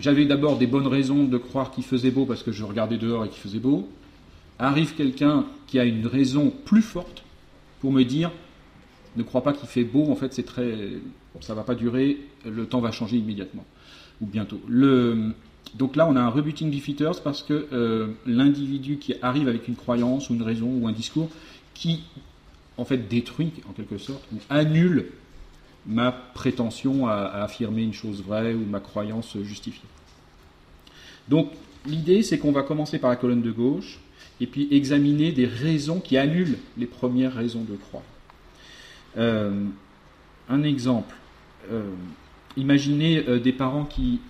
[0.00, 3.24] J'avais d'abord des bonnes raisons de croire qu'il faisait beau parce que je regardais dehors
[3.24, 3.88] et qu'il faisait beau.
[4.58, 7.22] Arrive quelqu'un qui a une raison plus forte
[7.80, 8.30] pour me dire
[9.16, 10.74] ne crois pas qu'il fait beau, en fait c'est très
[11.40, 13.64] ça va pas durer, le temps va changer immédiatement
[14.20, 14.60] ou bientôt.
[15.74, 19.76] donc là on a un rebuting defeaters parce que euh, l'individu qui arrive avec une
[19.76, 21.28] croyance ou une raison ou un discours
[21.74, 22.04] qui
[22.78, 25.06] en fait détruit en quelque sorte ou annule
[25.86, 29.88] ma prétention à, affirmer une chose vraie ou ma croyance justifiée.
[31.28, 31.50] Donc
[31.86, 34.00] l'idée c'est qu'on va commencer par la colonne de gauche
[34.40, 38.02] et puis examiner des raisons qui annulent les premières raisons de croire.
[39.16, 39.64] Euh,
[40.48, 41.14] un exemple,
[41.70, 41.90] euh,
[42.56, 44.20] imaginez euh, des parents qui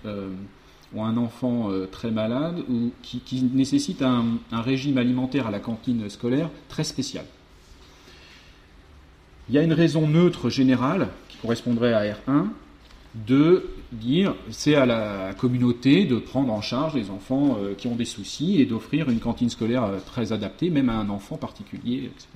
[0.95, 6.09] ont un enfant très malade ou qui, qui nécessitent un, régime alimentaire à la cantine
[6.09, 7.25] scolaire très spécial.
[9.49, 12.47] Il y a une raison neutre générale, qui correspondrait à R1,
[13.27, 18.05] de dire c'est à la communauté de prendre en charge les enfants qui ont des
[18.05, 22.27] soucis et d'offrir une cantine scolaire très adaptée, même à un enfant particulier, etc.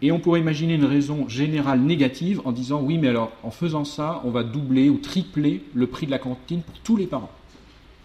[0.00, 3.84] Et on pourrait imaginer une raison générale négative en disant oui, mais alors en faisant
[3.84, 7.32] ça, on va doubler ou tripler le prix de la cantine pour tous les parents.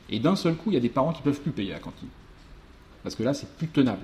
[0.10, 1.80] Et d'un seul coup, il y a des parents qui ne peuvent plus payer la
[1.80, 2.10] cantine.
[3.04, 4.04] Parce que là, c'est plus tenable.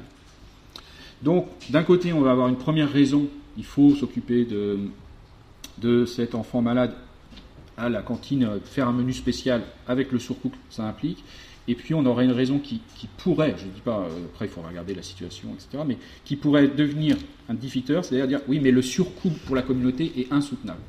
[1.22, 4.80] Donc, d'un côté, on va avoir une première raison, il faut s'occuper de,
[5.80, 6.96] de cet enfant malade
[7.78, 11.24] à la cantine, faire un menu spécial avec le surcoût que ça implique.
[11.70, 12.82] Et puis on aurait une raison qui,
[13.18, 16.36] pourrait, je ne dis pas, euh, après il faudra regarder la situation, etc., mais qui
[16.36, 17.16] pourrait devenir
[17.48, 20.82] un defeater, c'est-à-dire dire oui, mais le surcoût pour la communauté est insoutenable.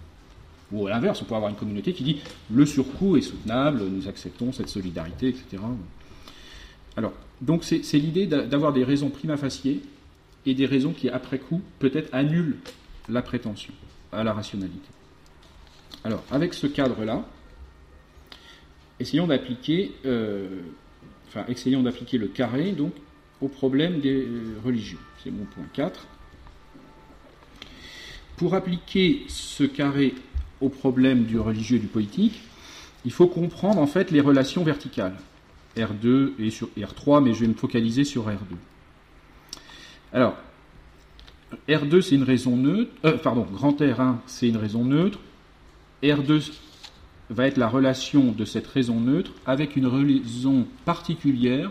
[0.73, 4.09] Ou à l'inverse, on pourrait avoir une communauté qui dit le surcoût est soutenable, nous
[4.09, 5.63] acceptons cette solidarité, etc.
[6.97, 7.13] Alors,
[7.43, 9.83] donc c'est l'idée d'avoir des raisons prima facie
[10.47, 12.57] et des raisons qui, après coup, peut-être annulent
[13.11, 13.75] la prétention
[14.13, 14.89] à la rationalité.
[16.05, 17.23] Alors, avec ce cadre-là,
[19.01, 20.47] essayons d'appliquer, euh,
[21.29, 22.93] enfin, essayons d'appliquer le carré donc
[23.41, 24.99] au problème des euh, religieux.
[25.23, 26.07] C'est mon point 4.
[28.37, 30.15] Pour appliquer ce carré
[30.61, 32.41] au problème du religieux et du politique,
[33.05, 35.17] il faut comprendre en fait les relations verticales.
[35.77, 38.37] R2 et sur R3, mais je vais me focaliser sur R2.
[40.13, 40.37] Alors,
[41.69, 45.19] R2 c'est une raison neutre, euh, pardon, grand R1 c'est une raison neutre,
[46.03, 46.51] R2
[47.31, 51.71] va être la relation de cette raison neutre avec une raison particulière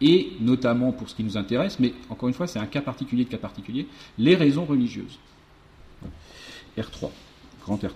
[0.00, 3.24] et notamment pour ce qui nous intéresse, mais encore une fois c'est un cas particulier
[3.24, 3.86] de cas particulier,
[4.18, 5.18] les raisons religieuses.
[6.76, 7.10] R3,
[7.62, 7.90] grand R3.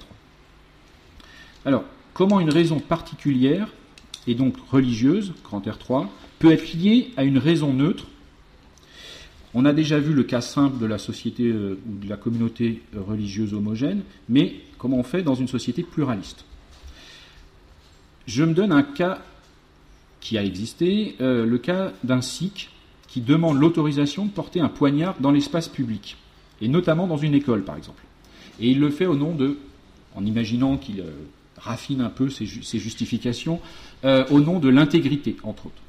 [1.64, 1.84] Alors,
[2.14, 3.68] comment une raison particulière
[4.26, 8.06] et donc religieuse, grand R3, peut être liée à une raison neutre?
[9.54, 12.82] On a déjà vu le cas simple de la société euh, ou de la communauté
[12.96, 16.44] religieuse homogène, mais comment on fait dans une société pluraliste?
[18.26, 19.20] Je me donne un cas
[20.20, 22.70] qui a existé, euh, le cas d'un sikh
[23.08, 26.16] qui demande l'autorisation de porter un poignard dans l'espace public,
[26.60, 28.02] et notamment dans une école par exemple.
[28.60, 29.58] Et il le fait au nom de,
[30.14, 31.04] en imaginant qu'il
[31.58, 33.60] raffine un peu ses, justifications,
[34.04, 35.82] au nom de l'intégrité, entre autres.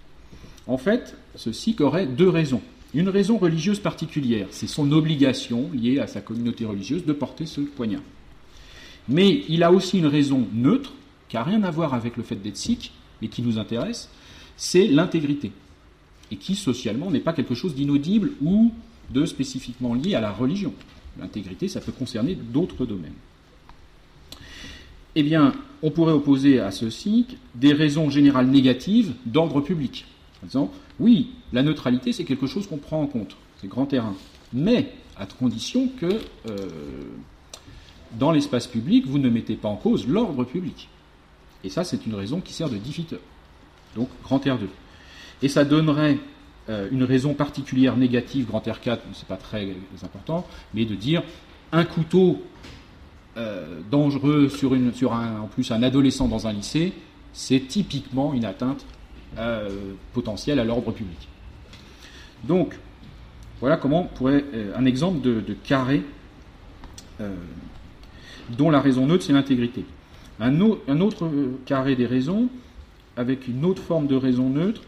[0.68, 2.62] En fait, ce sikh aurait deux raisons
[2.94, 7.62] une raison religieuse particulière, c'est son obligation liée à sa communauté religieuse de porter ce
[7.62, 8.04] poignard.
[9.10, 10.94] Mais il a aussi une raison neutre,
[11.34, 14.08] qui n'a rien à voir avec le fait d'être sikh, mais qui nous intéresse,
[14.56, 15.52] c'est l'intégrité.
[16.30, 18.72] Et qui, socialement, n'est pas quelque chose d'inaudible ou
[19.10, 20.76] de spécifiquement lié à la religion.
[21.20, 23.16] L'intégrité, ça peut concerner d'autres domaines.
[25.16, 30.06] Eh bien, on pourrait opposer à ceci des raisons générales négatives d'ordre public.
[30.36, 34.14] Par exemple, oui, la neutralité, c'est quelque chose qu'on prend en compte, c'est grand terrain.
[34.54, 36.68] Mais à condition que euh,
[38.20, 40.90] dans l'espace public, vous ne mettez pas en cause l'ordre public.
[41.64, 43.20] Et ça, c'est une raison qui sert de defeater.
[43.96, 44.68] Donc, grand R2.
[45.42, 46.18] Et ça donnerait
[46.70, 51.22] euh, une raison particulière négative, grand R4, c'est pas très important, mais de dire
[51.74, 52.42] un couteau
[53.36, 54.74] euh, dangereux sur,
[55.14, 56.94] un, adolescent dans un lycée,
[57.34, 58.86] c'est typiquement une atteinte
[59.38, 61.28] euh, potentiel à l'ordre public.
[62.46, 62.78] Donc,
[63.60, 64.46] Voilà comment pourrait
[64.76, 66.04] un exemple de, carré
[68.58, 69.86] dont la raison neutre, c'est l'intégrité.
[70.40, 71.30] Un, autre
[71.66, 72.50] carré des raisons,
[73.16, 74.82] avec une autre forme de raison neutre,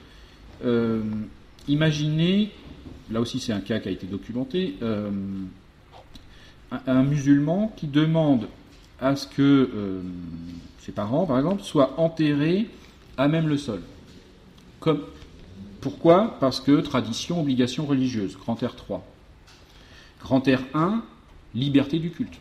[1.68, 2.52] imaginez,
[3.12, 4.76] là aussi c'est un cas qui a été documenté,
[6.88, 8.48] un, musulman qui demande
[9.00, 10.02] à ce que euh,
[10.80, 12.68] ses parents, par exemple, soient enterrés
[13.18, 13.82] à même le sol.
[15.82, 16.38] Pourquoi?
[16.40, 19.06] Parce que tradition, obligation religieuse, grand R 3.
[20.22, 21.04] Grand R 1,
[21.54, 22.40] liberté du culte,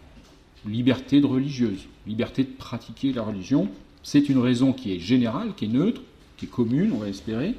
[0.67, 3.69] liberté de religieuse, liberté de pratiquer la religion.
[4.03, 6.01] C'est une raison qui est générale, qui est neutre,
[6.37, 7.55] qui est commune, on va espérer.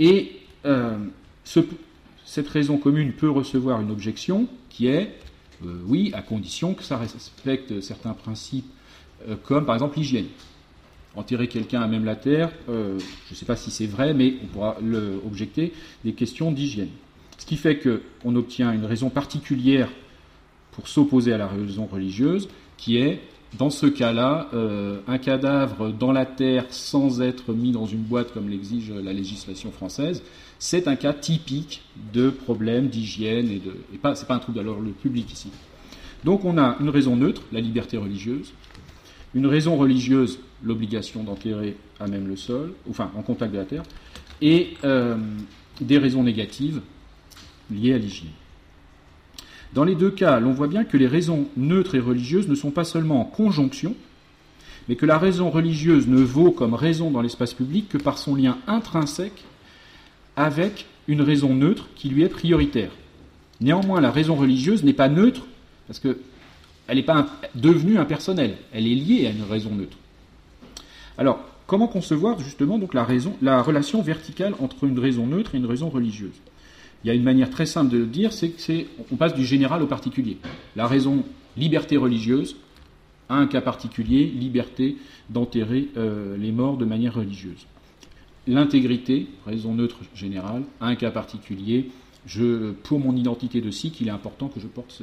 [0.00, 0.32] Et
[0.66, 0.96] euh,
[2.24, 5.14] cette raison commune peut recevoir une objection qui est
[5.64, 8.66] euh, oui, à condition que ça respecte certains principes,
[9.28, 10.26] euh, comme par exemple l'hygiène.
[11.16, 12.72] Enterrer quelqu'un à même la terre, je
[13.30, 15.72] ne sais pas si c'est vrai, mais on pourra le objecter
[16.04, 16.88] des questions d'hygiène.
[17.38, 19.88] Ce qui fait qu'on obtient une raison particulière
[20.74, 23.20] pour s'opposer à la raison religieuse, qui est,
[23.58, 24.48] dans ce cas-là,
[25.06, 29.70] un cadavre dans la terre sans être mis dans une boîte comme l'exige la législation
[29.70, 30.22] française,
[30.58, 31.82] c'est un cas typique
[32.12, 33.76] de problème d'hygiène et de.
[33.92, 35.50] Et pas, c'est pas un trouble alors le public ici.
[36.24, 38.52] Donc on a une raison neutre, la liberté religieuse,
[39.34, 43.82] une raison religieuse, l'obligation d'enterrer à même le sol, enfin en contact de la terre,
[44.40, 45.16] et euh,
[45.80, 46.80] des raisons négatives
[47.70, 48.30] liées à l'hygiène.
[49.74, 52.70] Dans les deux cas, l'on voit bien que les raisons neutres et religieuses ne sont
[52.70, 53.96] pas seulement en conjonction,
[54.88, 58.36] mais que la raison religieuse ne vaut comme raison dans l'espace public que par son
[58.36, 59.44] lien intrinsèque
[60.36, 62.92] avec une raison neutre qui lui est prioritaire.
[63.60, 65.44] Néanmoins, la raison religieuse n'est pas neutre
[65.88, 66.16] parce qu'elle
[66.88, 69.96] n'est pas devenue impersonnelle, elle est liée à une raison neutre.
[71.18, 72.78] Alors, comment concevoir justement
[73.42, 76.40] la relation verticale entre une raison neutre et une raison religieuse?
[77.04, 79.44] Il y a une manière très simple de le dire, c'est que on passe du
[79.44, 80.38] général au particulier.
[80.74, 81.24] La raison
[81.56, 82.56] liberté religieuse
[83.28, 84.96] a un cas particulier, liberté
[85.28, 87.66] d'enterrer euh, les morts de manière religieuse
[88.46, 91.90] l'intégrité, raison neutre générale, un cas particulier.
[92.26, 95.02] Je, pour mon identité de sikh, il est important que je porte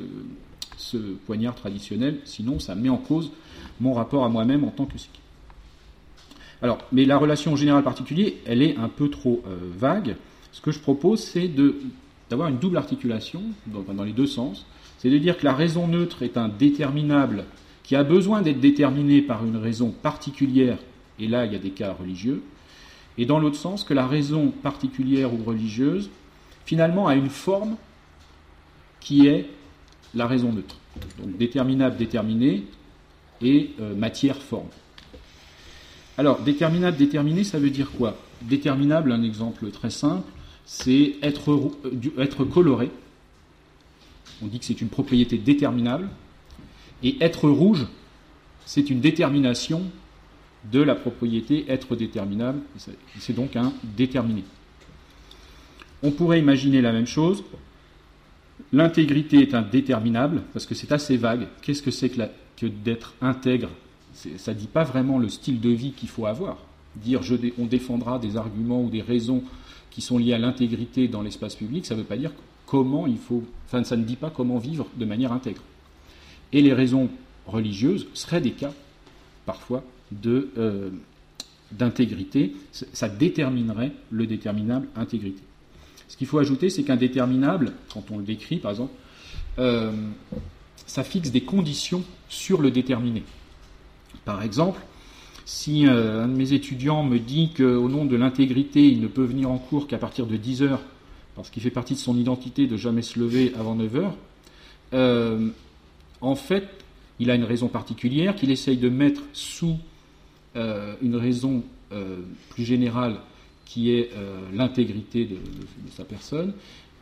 [0.77, 3.31] ce, poignard traditionnel, sinon ça met en cause
[3.79, 5.19] mon rapport à moi-même en tant que sikh.
[6.63, 10.15] Alors, mais la relation générale particulier, elle est un peu trop euh, vague.
[10.51, 11.49] Ce que je propose, c'est
[12.29, 14.65] d'avoir une double articulation dans, les deux sens.
[14.97, 17.45] C'est de dire que la raison neutre est un déterminable
[17.83, 20.77] qui a besoin d'être déterminé par une raison particulière,
[21.19, 22.43] et là il y a des cas religieux,
[23.17, 26.09] et dans l'autre sens que la raison particulière ou religieuse,
[26.65, 27.75] finalement, a une forme
[28.99, 29.49] qui est
[30.13, 30.77] la raison neutre.
[31.19, 32.63] Donc déterminable, déterminé,
[33.41, 34.67] et euh, matière-forme.
[36.17, 38.17] Alors, déterminable, déterminé, ça veut dire quoi?
[38.43, 40.29] Déterminable, un exemple très simple,
[40.73, 42.89] c'est être, euh, être coloré.
[44.41, 46.07] On dit que c'est une propriété déterminable.
[47.03, 47.87] Et être rouge,
[48.65, 49.83] c'est une détermination
[50.71, 52.61] de la propriété être déterminable.
[53.19, 54.45] C'est donc un déterminé.
[56.03, 57.43] On pourrait imaginer la même chose.
[58.71, 61.47] L'intégrité est un déterminable, parce que c'est assez vague.
[61.61, 63.69] Qu'est-ce que c'est que, d'être intègre?
[64.13, 66.59] Ça ne dit pas vraiment le style de vie qu'il faut avoir.
[66.95, 67.21] Dire
[67.57, 69.43] on défendra des arguments ou des raisons
[69.91, 72.31] qui sont liées à l'intégrité dans l'espace public, ça ne veut pas dire
[72.65, 73.43] comment il faut.
[73.67, 75.61] Enfin, ça ne dit pas comment vivre de manière intègre.
[76.53, 77.09] Et les raisons
[77.45, 78.73] religieuses seraient des cas,
[79.45, 79.83] parfois,
[80.25, 80.89] euh,
[81.71, 85.41] d'intégrité, ça déterminerait le déterminable intégrité.
[86.07, 88.93] Ce qu'il faut ajouter, c'est qu'un déterminable, quand on le décrit par exemple,
[89.59, 89.91] euh,
[90.85, 93.23] ça fixe des conditions sur le déterminé.
[94.25, 94.81] Par exemple,
[95.45, 99.23] si euh, un de mes étudiants me dit qu'au nom de l'intégrité, il ne peut
[99.23, 100.81] venir en cours qu'à partir de 10 heures,
[101.35, 104.15] parce qu'il fait partie de son identité de jamais se lever avant 9 heures,
[106.21, 106.67] en fait,
[107.19, 109.77] il a une raison particulière qu'il essaye de mettre sous
[110.55, 112.17] euh, une raison euh,
[112.49, 113.17] plus générale
[113.63, 115.37] qui est euh, l'intégrité de,
[115.95, 116.53] sa personne,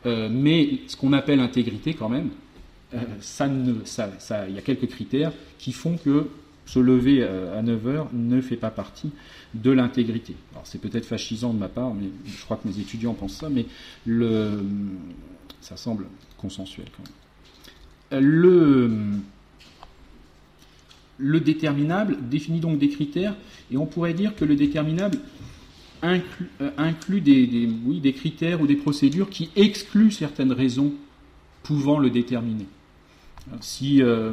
[0.04, 2.30] mais ce qu'on appelle intégrité quand même,
[2.92, 6.26] il y a quelques critères qui font que
[6.66, 9.10] se lever à 9 heures ne fait pas partie
[9.54, 10.36] de l'intégrité.
[10.52, 13.48] Alors c'est peut-être fascisant de ma part, mais je crois que mes étudiants pensent ça,
[13.48, 13.66] mais
[15.60, 16.06] ça semble
[16.38, 18.22] consensuel quand même.
[18.22, 18.90] Le,
[21.18, 23.36] le déterminable définit donc des critères,
[23.70, 25.18] et on pourrait dire que le déterminable
[26.02, 30.92] inclut, euh, des critères ou des procédures qui excluent certaines raisons
[31.62, 32.66] pouvant le déterminer.
[33.60, 34.32] si, euh,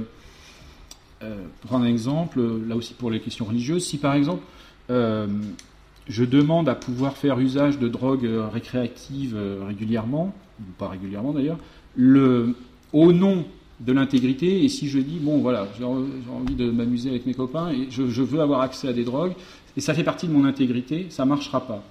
[1.23, 4.43] euh, prendre un exemple, là aussi pour les questions religieuses, si par exemple
[4.89, 10.33] je demande à pouvoir faire usage de drogues récréatives régulièrement,
[10.77, 11.57] pas régulièrement d'ailleurs,
[11.97, 12.55] le,
[12.93, 13.43] au nom
[13.79, 17.69] de l'intégrité, et si je dis, bon voilà, j'ai envie de m'amuser avec mes copains,
[17.69, 19.33] et je, veux avoir accès à des drogues,
[19.75, 21.83] et ça fait partie de mon intégrité, ça ne marchera pas.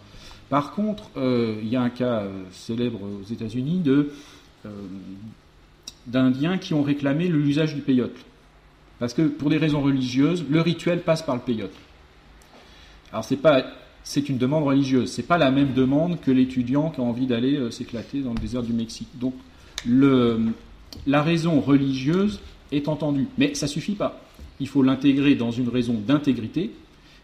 [0.49, 4.05] Par contre, euh, il y a un cas euh, célèbre aux États-Unis euh,
[6.07, 8.17] d'Indiens qui ont réclamé l'usage du peyote.
[8.99, 11.75] Parce que pour des raisons religieuses, le rituel passe par le peyote.
[13.13, 13.65] Alors c'est pas
[14.03, 17.73] c'est une demande religieuse, c'est pas la même demande que l'étudiant qui a envie d'aller
[17.73, 19.09] s'éclater dans le désert du Mexique.
[19.15, 19.35] Donc
[19.85, 20.53] le,
[21.09, 24.21] la raison religieuse est entendue, mais ça suffit pas.
[24.61, 26.71] Il faut l'intégrer dans une raison d'intégrité,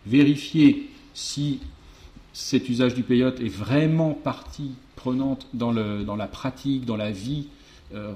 [0.07, 1.61] vérifier si
[2.33, 7.62] cet usage du peyote est vraiment partie prenante dans, la pratique, dans la vie euh,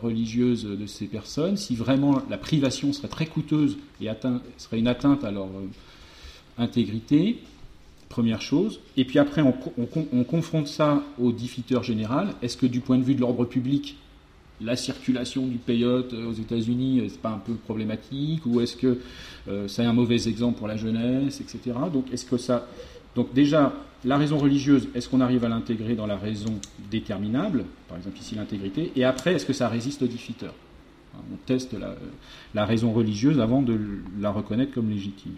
[0.00, 4.08] religieuse de ces personnes, si vraiment la privation serait très coûteuse et
[4.58, 5.68] serait une atteinte à leur euh,
[6.58, 7.38] intégrité,
[8.08, 8.80] première chose.
[8.96, 9.54] Et puis après, on,
[10.12, 12.34] on confronte ça au diffiteur général.
[12.42, 13.96] Est-ce que du point de vue de l'ordre public,
[14.60, 18.46] la circulation du peyote aux États-Unis, euh, c'est pas un peu problématique?
[18.46, 18.98] Ou est-ce que
[19.48, 21.76] euh, c'est un mauvais exemple pour la jeunesse, etc.
[21.92, 22.66] Donc, est-ce que ça.
[23.16, 23.72] Donc, déjà,
[24.04, 28.34] la raison religieuse, est-ce qu'on arrive à l'intégrer dans la raison déterminable Par exemple, ici,
[28.34, 28.92] l'intégrité.
[28.94, 30.54] Et après, est-ce que ça résiste au diffiteur
[31.14, 31.74] hein, On teste
[32.54, 33.80] la, raison religieuse avant de
[34.20, 35.32] la reconnaître comme légitime.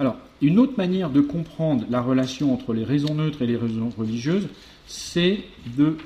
[0.00, 3.90] Alors, une autre manière de comprendre la relation entre les raisons neutres et les raisons
[3.96, 4.48] religieuses,
[4.86, 5.40] c'est
[5.76, 5.96] de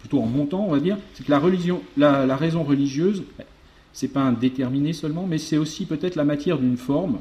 [0.00, 3.24] plutôt en montant, on va dire, c'est que la, religion, la, raison religieuse,
[3.92, 7.18] c'est pas un déterminé seulement, mais c'est aussi peut-être la matière d'une forme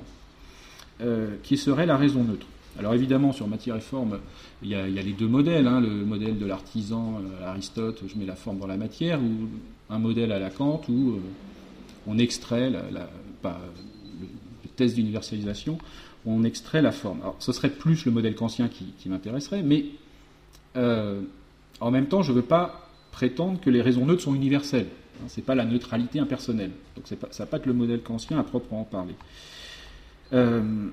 [1.01, 2.47] euh, qui serait la raison neutre.
[2.79, 4.19] Alors évidemment, sur matière et forme,
[4.61, 8.25] il y a, les deux modèles, hein, le modèle de l'artisan euh, Aristote, je mets
[8.25, 9.47] la forme dans la matière, ou
[9.89, 11.19] un modèle à la Kant où euh,
[12.07, 12.81] on extrait la,
[13.43, 15.77] le, test d'universalisation,
[16.25, 17.21] on extrait la forme.
[17.21, 19.85] Alors ce serait plus le modèle kantien qui, m'intéresserait, mais
[21.79, 24.87] en même temps, je ne veux pas prétendre que les raisons neutres sont universelles.
[25.19, 26.71] Hein, ce n'est pas la neutralité impersonnelle.
[26.95, 29.15] Donc pas, ça n'a pas que le modèle kantien à proprement parler.
[30.33, 30.87] Euh,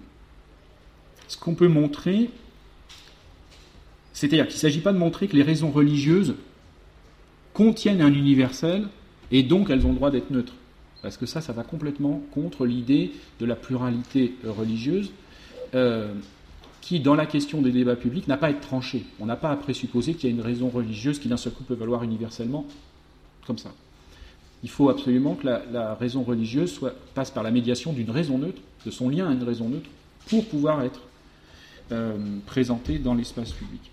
[1.29, 2.31] ce qu'on peut montrer,
[4.13, 6.35] c'est-à-dire qu'il ne s'agit pas de montrer que les raisons religieuses
[7.53, 8.89] contiennent un universel
[9.31, 10.55] et donc elles ont le droit d'être neutres.
[11.03, 15.13] Parce que ça, ça va complètement contre l'idée de la pluralité religieuse.
[15.75, 16.15] Euh,
[16.85, 19.07] qui, dans la question des débats publics, n'a pas à être tranché.
[19.19, 21.65] On n'a pas à présupposer qu'il y a une raison religieuse qui d'un seul coup
[21.65, 22.67] peut valoir universellement
[23.47, 23.73] comme ça.
[24.63, 26.79] Il faut absolument que la, raison religieuse
[27.15, 29.91] passe par la médiation d'une raison neutre, de son lien à une raison neutre,
[30.29, 31.01] pour pouvoir être
[31.93, 32.17] euh,
[32.47, 33.91] présentée dans l'espace public.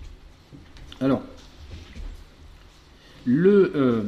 [1.01, 1.21] Alors,
[3.27, 4.03] euh,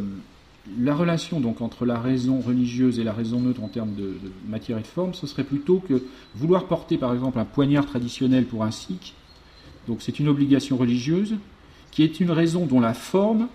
[0.80, 4.16] la relation donc entre la raison religieuse et la raison neutre en termes de,
[4.48, 6.04] matière et de forme, ce serait plutôt que
[6.36, 9.14] vouloir porter par exemple un poignard traditionnel pour un sikh,
[9.88, 11.36] donc c'est une obligation religieuse,
[11.92, 13.48] qui est une raison dont la forme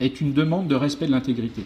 [0.00, 1.64] est une demande de respect de l'intégrité.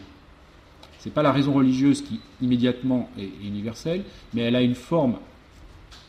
[1.03, 5.17] Ce n'est pas la raison religieuse qui immédiatement est universelle, mais elle a une forme,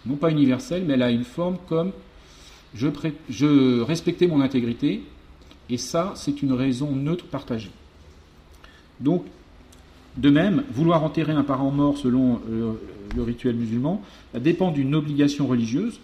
[0.06, 1.94] non pas universelle, mais elle a une forme comme
[2.76, 5.02] je, respectais mon intégrité,
[5.68, 7.72] et ça c'est une raison neutre partagée.
[9.00, 9.26] Donc,
[10.18, 12.74] de même, vouloir enterrer un parent mort selon euh,
[13.16, 14.00] le rituel musulman
[14.36, 16.00] dépend d'une obligation religieuse,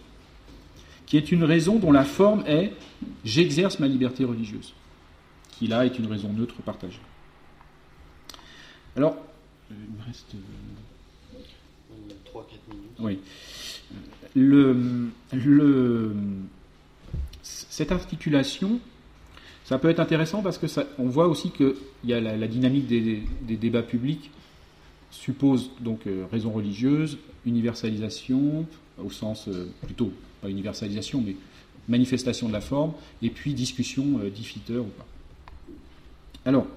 [1.05, 2.73] qui est une raison dont la forme est
[3.23, 4.73] j'exerce ma liberté religieuse,
[5.51, 7.01] qui là est une raison neutre partagée.
[8.99, 9.15] Alors,
[9.71, 10.35] il me reste.
[12.25, 12.89] 3-4 minutes.
[12.99, 13.19] Oui.
[14.35, 16.13] Le, le,
[17.41, 18.81] cette articulation
[19.63, 20.65] ça peut être intéressant parce que
[20.97, 24.31] on voit aussi qu'il y a la, dynamique des, débats publics
[25.11, 28.65] suppose donc euh, raison religieuse, universalisation,
[28.97, 31.35] au sens euh, plutôt, pas universalisation, mais
[31.87, 35.05] manifestation de la forme, et puis discussion euh, ou pas.
[36.45, 36.67] Alors,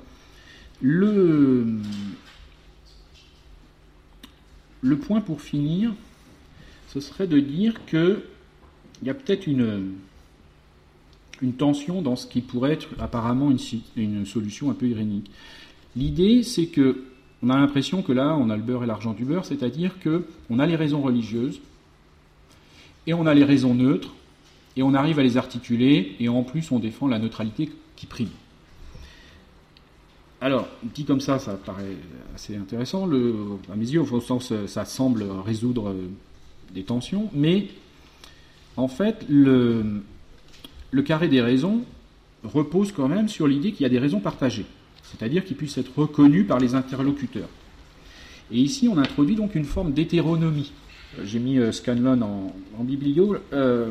[0.83, 1.79] le,
[5.01, 5.93] point pour finir,
[6.89, 8.21] ce serait de dire qu'il
[9.03, 9.95] y a peut-être une
[11.57, 13.59] tension dans ce qui pourrait être apparemment une,
[13.97, 15.31] une solution un peu irénique.
[15.97, 17.05] L'idée, c'est que
[17.43, 20.27] on a l'impression que là, on a le beurre et l'argent du beurre, c'est-à-dire que
[20.49, 21.61] on a les raisons religieuses
[23.07, 24.15] et on a les raisons neutres
[24.77, 28.29] et on arrive à les articuler et en plus on défend la neutralité qui prime.
[30.43, 31.97] Alors, dit comme ça, ça paraît
[32.35, 33.07] assez intéressant.
[33.07, 33.33] Le,
[33.73, 35.95] à mes yeux, au sens, ça semble résoudre
[36.75, 37.69] des tensions, mais
[38.77, 40.03] en fait, le,
[41.05, 41.83] carré des raisons
[42.43, 44.67] repose quand même sur l'idée qu'il y a des raisons partagées,
[45.03, 47.49] c'est-à-dire qu'ils puissent être reconnus par les interlocuteurs.
[48.51, 50.73] Et ici, on introduit donc une forme d'hétéronomie.
[51.19, 52.21] Euh, j'ai mis euh, Scanlon
[52.79, 53.37] en, biblio.
[53.53, 53.91] Euh,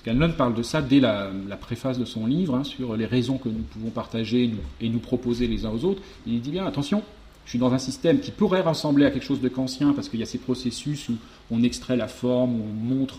[0.00, 1.30] Scanlon parle de ça dès la,
[1.60, 5.46] préface de son livre hein, sur les raisons que nous pouvons partager et nous proposer
[5.46, 6.00] les uns aux autres.
[6.26, 7.02] Il dit bien attention,
[7.44, 10.18] je suis dans un système qui pourrait ressembler à quelque chose de kantien parce qu'il
[10.18, 11.16] y a ces processus où
[11.50, 13.18] on extrait la forme, où on montre,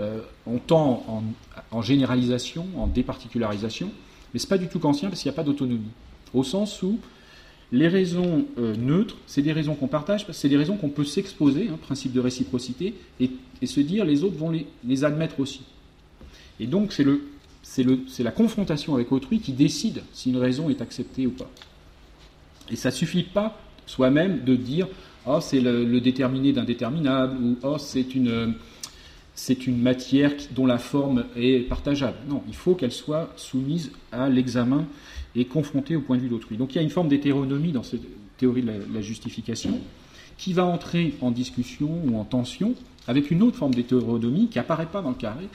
[0.00, 1.24] euh, on tend
[1.70, 3.92] en, généralisation, en départicularisation,
[4.34, 5.92] mais c'est pas du tout kantien parce qu'il n'y a pas d'autonomie.
[6.34, 6.98] Au sens où
[7.70, 11.68] les raisons euh, neutres, c'est des raisons qu'on partage, c'est des raisons qu'on peut s'exposer,
[11.68, 13.30] hein, principe de réciprocité, et,
[13.64, 15.62] se dire les autres vont les, admettre aussi.
[16.60, 17.22] Et donc c'est le,
[17.62, 21.50] c'est la confrontation avec autrui qui décide si une raison est acceptée ou pas.
[22.70, 24.88] Et ça suffit pas soi-même de dire
[25.26, 28.54] oh c'est le, déterminé d'indéterminable ou oh c'est une
[29.34, 32.16] c'est une matière dont la forme est partageable.
[32.28, 34.84] Non, il faut qu'elle soit soumise à l'examen
[35.36, 36.56] et confrontée au point de vue d'autrui.
[36.56, 38.02] Donc il y a une forme d'hétéronomie dans cette
[38.36, 39.78] théorie de la, justification
[40.38, 42.74] qui va entrer en discussion ou en tension
[43.06, 45.48] avec une autre forme d'hétéronomie qui apparaît pas dans le carré,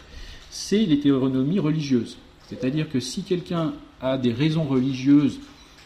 [0.53, 2.17] c'est l'hétéronomie religieuse.
[2.47, 5.39] C'est-à-dire que si quelqu'un a des raisons religieuses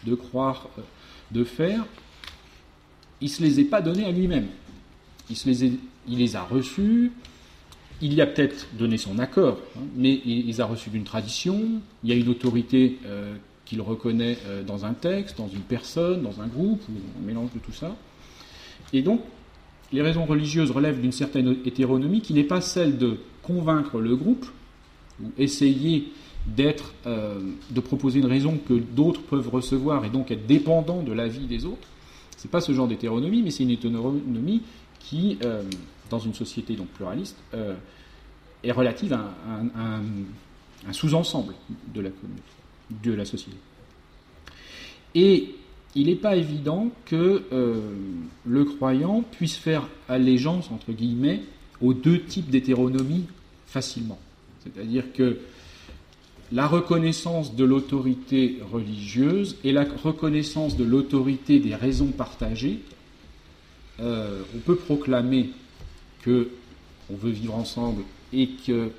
[0.06, 0.82] de croire euh,
[1.32, 1.86] de faire,
[3.22, 4.48] il ne se les est pas donnés à lui-même.
[5.30, 5.72] Il, les
[6.10, 7.14] il les a reçus,
[8.02, 11.82] il y a peut-être donné son accord, hein, mais il les a reçus d'une tradition,
[12.04, 16.24] il y a une autorité euh, qu'il reconnaît euh, dans un texte, dans une personne,
[16.24, 17.96] dans un groupe, ou un mélange de tout ça.
[18.92, 19.22] Et donc,
[19.94, 24.46] les raisons religieuses relèvent d'une certaine hétéronomie qui n'est pas celle de convaincre le groupe,
[25.24, 26.12] ou essayer
[26.48, 27.40] d'être, euh,
[27.72, 31.66] de proposer une raison que d'autres peuvent recevoir et donc être dépendant de l'avis des
[31.66, 31.88] autres.
[32.38, 34.62] C'est pas ce genre d'hétéronomie, mais c'est une hétéronomie
[35.00, 35.64] qui, euh,
[36.10, 37.76] dans une société donc pluraliste, euh,
[38.64, 39.34] est relative à
[39.76, 41.54] un, sous-ensemble
[41.94, 42.10] de la
[43.04, 43.58] de la société.
[45.16, 45.56] Et
[45.96, 47.44] il n'est pas évident que
[48.46, 51.42] le croyant puisse faire allégeance entre guillemets
[51.82, 53.26] aux deux types d'hétéronomie
[53.66, 54.20] facilement.
[54.74, 55.40] C'est-à-dire que
[56.52, 62.80] la reconnaissance de l'autorité religieuse et la reconnaissance de l'autorité des raisons partagées,
[64.00, 65.50] euh, on peut proclamer
[66.22, 66.50] que
[67.10, 68.04] on veut vivre ensemble
[68.34, 68.92] et que euh,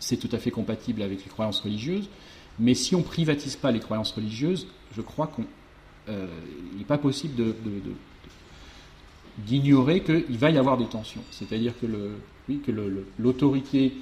[0.00, 2.08] c'est tout à fait compatible avec les croyances religieuses,
[2.58, 4.66] mais si on privatise pas les croyances religieuses,
[4.96, 5.44] je crois qu'il
[6.08, 6.26] euh,
[6.76, 7.54] n'est pas possible
[9.38, 11.22] d'ignorer qu'il va y avoir des tensions.
[11.30, 11.86] C'est-à-dire que
[13.18, 13.92] l'autorité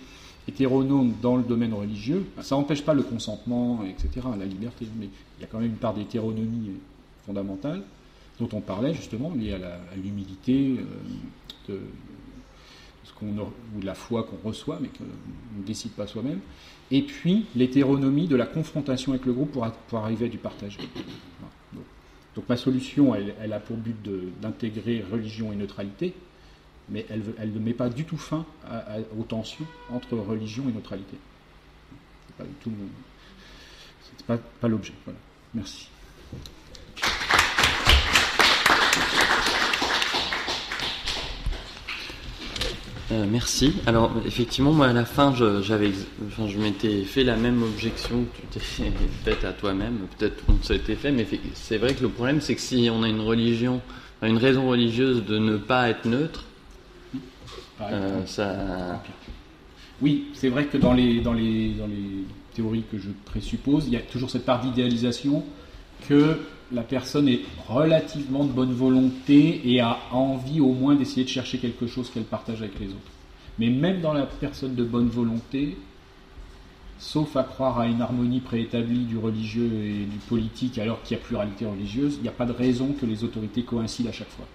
[0.49, 5.43] hétéronome dans le domaine religieux, ça n'empêche pas le consentement, etc., la liberté, mais il
[5.43, 6.71] y a quand même une part d'hétéronomie
[7.25, 7.83] fondamentale
[8.39, 10.77] dont on parlait justement, liée à l'humilité
[11.71, 11.81] euh, de,
[13.23, 15.05] ou de la foi qu'on reçoit, mais qu'on
[15.59, 16.41] ne décide pas soi-même.
[16.91, 20.79] Et puis l'hétéronomie de la confrontation avec le groupe pour, arriver à du partage.
[22.35, 23.97] Donc, ma solution, elle a pour but
[24.43, 26.13] d'intégrer religion et neutralité,
[26.89, 28.45] mais elle, ne met pas du tout fin
[29.18, 31.16] aux tensions entre religion et neutralité.
[32.39, 34.93] C'est pas pas, l'objet.
[35.55, 35.89] Merci.
[43.12, 43.74] Euh, merci.
[43.87, 45.93] Alors effectivement, moi à la fin, je, j'avais,
[46.28, 48.93] je m'étais fait la même objection que tu t'es
[49.24, 50.09] faite à toi-même.
[50.18, 53.09] Peut-être qu'on s'était fait, mais c'est vrai que le problème, c'est que si on a
[53.09, 53.80] une religion,
[54.22, 56.45] une raison religieuse de ne pas être neutre,
[57.81, 58.95] euh,
[60.03, 62.24] oui, c'est vrai que dans les, dans, les, dans les
[62.55, 65.45] théories que je présuppose, il y a toujours cette part d'idéalisation
[66.09, 66.39] que
[66.72, 71.59] la personne est relativement de bonne volonté et a envie au moins d'essayer de chercher
[71.59, 73.12] quelque chose qu'elle partage avec les autres.
[73.59, 75.77] Mais même dans la personne de bonne volonté,
[76.99, 81.20] sauf à croire à une harmonie préétablie du religieux et du politique alors qu'il y
[81.20, 84.31] a pluralité religieuse, il n'y a pas de raison que les autorités coïncident à chaque
[84.31, 84.47] fois.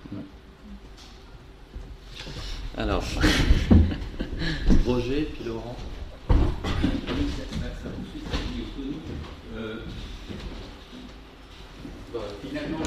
[2.78, 3.04] Alors,
[4.86, 5.76] Roger, puis Laurent.
[12.42, 12.80] finalement,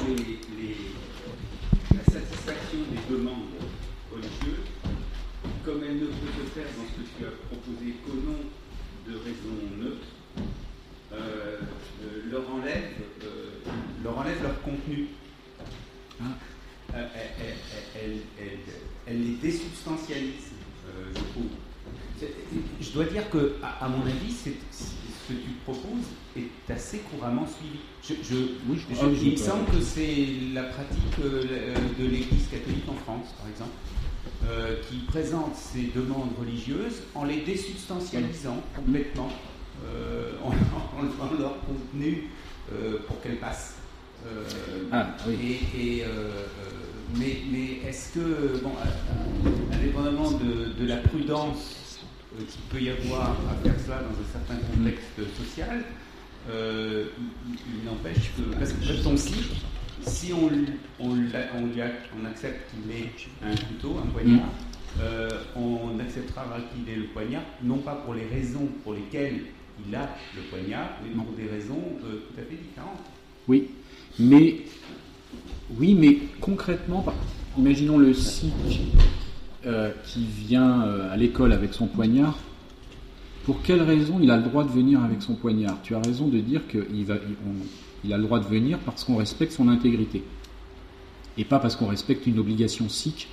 [1.93, 3.37] la satisfaction des demandes
[4.13, 4.73] religieuses,
[5.65, 8.39] comme elle ne peut se faire dans ce que tu as proposé qu'au nom
[9.07, 10.15] de raisons neutres,
[11.13, 11.59] euh,
[12.03, 13.51] euh, leur, enlève, euh,
[14.03, 15.09] leur enlève leur contenu.
[16.95, 18.19] Elle,
[19.07, 20.53] elle les désubstantialise,
[20.89, 22.31] euh, je trouve.
[22.81, 27.81] Je dois dire que, à, mon avis, ce que tu proposes est assez couramment suivi.
[28.03, 28.35] Je,
[28.69, 33.35] oui, je, il me semble que c'est la pratique euh, de l'Église catholique en France,
[33.37, 33.73] par exemple,
[34.49, 39.31] euh, qui présente ses demandes religieuses en les désubstantialisant complètement,
[40.43, 42.31] en, en, leur contenu
[43.07, 43.75] pour qu'elles passent.
[44.93, 45.61] Ah, oui.
[45.77, 46.05] Et,
[47.19, 48.73] mais, est-ce que, bon,
[49.73, 52.01] indépendamment de, la prudence
[52.37, 55.85] qu'il peut y avoir à faire cela dans un certain contexte social,
[56.49, 59.53] il, n'empêche que, parce que ton site,
[60.03, 60.51] si on,
[61.01, 63.11] on, on, accepte qu'il ait
[63.43, 64.49] un couteau, un poignard,
[65.57, 69.47] on acceptera qu'il ait le poignard, non pas pour les raisons pour lesquelles
[69.87, 73.05] il a le poignard, mais pour des raisons tout à fait différentes.
[73.49, 73.71] Oui,
[74.19, 74.65] mais
[75.79, 77.05] oui, mais concrètement,
[77.59, 78.53] imaginons le Sikh
[79.67, 82.39] euh, qui vient euh, à l'école avec son poignard.
[83.45, 85.81] Pour quelle raison il a le droit de venir avec son poignard?
[85.83, 87.07] Tu as raison de dire qu'il
[88.05, 90.23] il a le droit de venir parce qu'on respecte son intégrité.
[91.37, 93.29] Et pas parce qu'on respecte une obligation sikh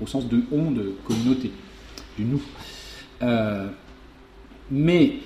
[0.00, 1.50] au sens de on, de communauté,
[2.18, 2.42] du nous.
[3.22, 3.68] Euh,
[4.70, 5.18] mais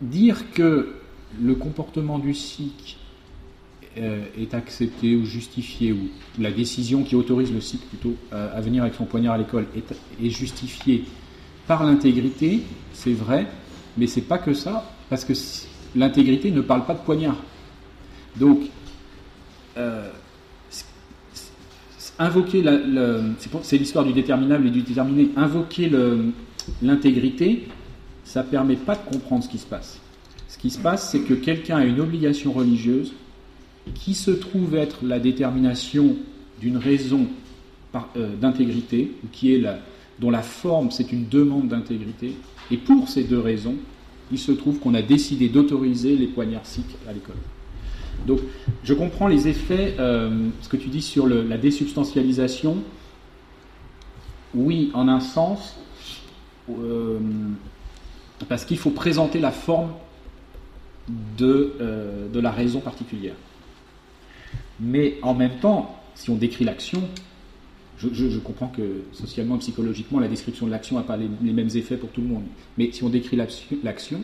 [0.00, 0.96] dire que
[1.40, 2.98] le comportement du sikh
[3.96, 8.94] est accepté ou justifié, ou la décision qui autorise le sikh plutôt à, venir avec
[8.94, 11.04] son poignard à l'école est, justifiée
[11.66, 13.46] par l'intégrité, c'est vrai,
[13.96, 15.32] mais c'est pas que ça, parce que
[15.94, 17.36] l'intégrité ne parle pas de poignard.
[18.36, 18.60] Donc,
[19.76, 20.10] euh,
[22.18, 22.62] invoquer
[23.62, 25.90] c'est l'histoire du déterminable et du déterminé, invoquer
[26.82, 27.68] l'intégrité,
[28.24, 30.00] ça permet pas de comprendre ce qui se passe.
[30.48, 33.12] Ce qui se passe, c'est que quelqu'un a une obligation religieuse
[33.92, 36.16] qui se trouve être la détermination
[36.60, 37.26] d'une raison
[38.16, 39.78] euh, d'intégrité, qui est la,
[40.18, 42.34] dont la forme c'est une demande d'intégrité,
[42.70, 43.76] et pour ces deux raisons,
[44.32, 47.36] il se trouve qu'on a décidé d'autoriser les poignards sikhs à l'école.
[48.26, 48.40] Donc,
[48.84, 52.78] je comprends les effets, euh, ce que tu dis sur la désubstantialisation.
[54.54, 55.76] Oui, en un sens,
[56.70, 57.18] euh,
[58.48, 59.90] parce qu'il faut présenter la forme
[61.36, 61.74] de,
[62.32, 63.34] de la raison particulière.
[64.80, 67.02] Mais en même temps, si on décrit l'action,
[67.98, 72.10] je, comprends que socialement, psychologiquement, la description de l'action n'a pas les, mêmes effets pour
[72.10, 72.44] tout le monde.
[72.76, 74.22] Mais si on décrit l'action,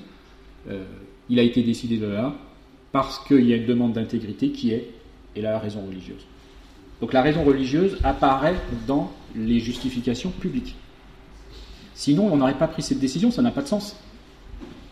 [0.68, 0.84] euh,
[1.28, 2.34] il a été décidé de là
[2.92, 4.90] parce qu'il y a une demande d'intégrité qui est,
[5.36, 6.26] et la raison religieuse.
[7.00, 10.74] Donc la raison religieuse apparaît dans les justifications publiques.
[11.94, 13.96] Sinon, on n'aurait pas pris cette décision, ça n'a pas de sens.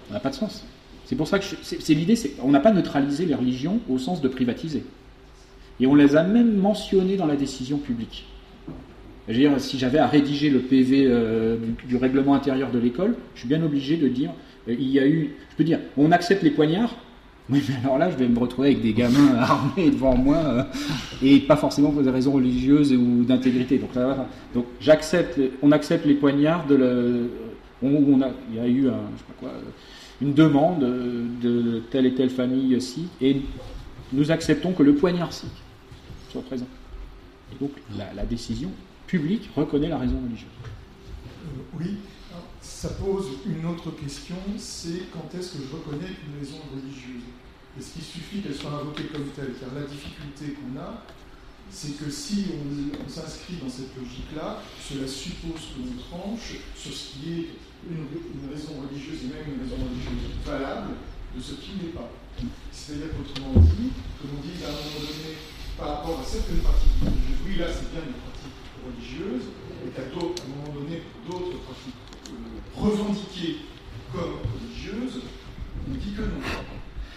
[0.08, 0.64] Ça n'a pas de sens.
[1.06, 4.28] C'est pour ça que c'est l'idée, on n'a pas neutralisé les religions au sens de
[4.28, 4.84] privatiser.
[5.80, 8.26] Et on les a même mentionnés dans la décision publique.
[9.28, 11.56] Je veux dire, si j'avais à rédiger le PV euh,
[11.86, 14.30] du, règlement intérieur de l'école, je suis bien obligé de dire,
[14.68, 16.96] euh, il y a eu, je peux dire, on accepte les poignards,
[17.50, 20.62] mais alors là, je vais me retrouver avec des gamins armés devant moi, euh,
[21.22, 23.76] et pas forcément pour des raisons religieuses ou d'intégrité.
[23.76, 23.90] Donc,
[24.54, 27.30] donc j'accepte, on accepte les poignards de le,
[27.82, 28.88] on, a, il y a eu
[30.22, 33.42] une demande de telle et telle famille aussi, et
[34.14, 35.50] nous acceptons que le poignard sikh
[36.30, 36.66] soit présent.
[37.52, 38.70] Et donc la, décision
[39.06, 40.50] publique reconnaît la raison religieuse.
[40.64, 41.96] Euh, oui,
[42.60, 47.22] ça pose une autre question, c'est quand est-ce que je reconnais une raison religieuse?
[47.78, 49.54] Est-ce qu'il suffit qu'elle soit invoquée comme telle?
[49.60, 51.02] Car la difficulté qu'on a,
[51.70, 57.12] c'est que si on, s'inscrit dans cette logique-là, cela suppose que l'on tranche sur ce
[57.12, 57.48] qui est
[57.88, 60.94] une, raison religieuse et même une raison religieuse valable
[61.36, 62.10] de ce qui n'est pas.
[62.72, 65.36] C'est-à-dire qu'autrement dit, que l'on dit à un moment donné,
[65.78, 69.46] par rapport à certaines pratiques religieuses, oui, là c'est bien une pratique religieuse,
[69.86, 72.02] et qu'à un moment donné, d'autres pratiques
[72.34, 73.62] euh, revendiquées
[74.10, 75.22] comme religieuses,
[75.86, 76.42] on dit que non.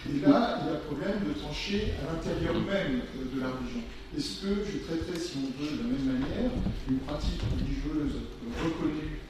[0.02, 3.82] Et là, il y a problème de trancher à l'intérieur même de la religion.
[4.16, 6.50] Est-ce que je traiterais, si on veut, de la même manière,
[6.88, 8.18] une pratique religieuse
[8.62, 9.22] reconnue,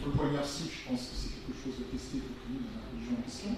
[0.00, 3.16] pour le poignard je pense que c'est quelque chose de testé, reconnu dans la religion
[3.16, 3.52] en question,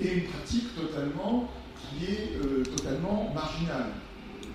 [0.00, 1.50] et une pratique totalement
[1.80, 3.92] qui est euh, totalement marginale?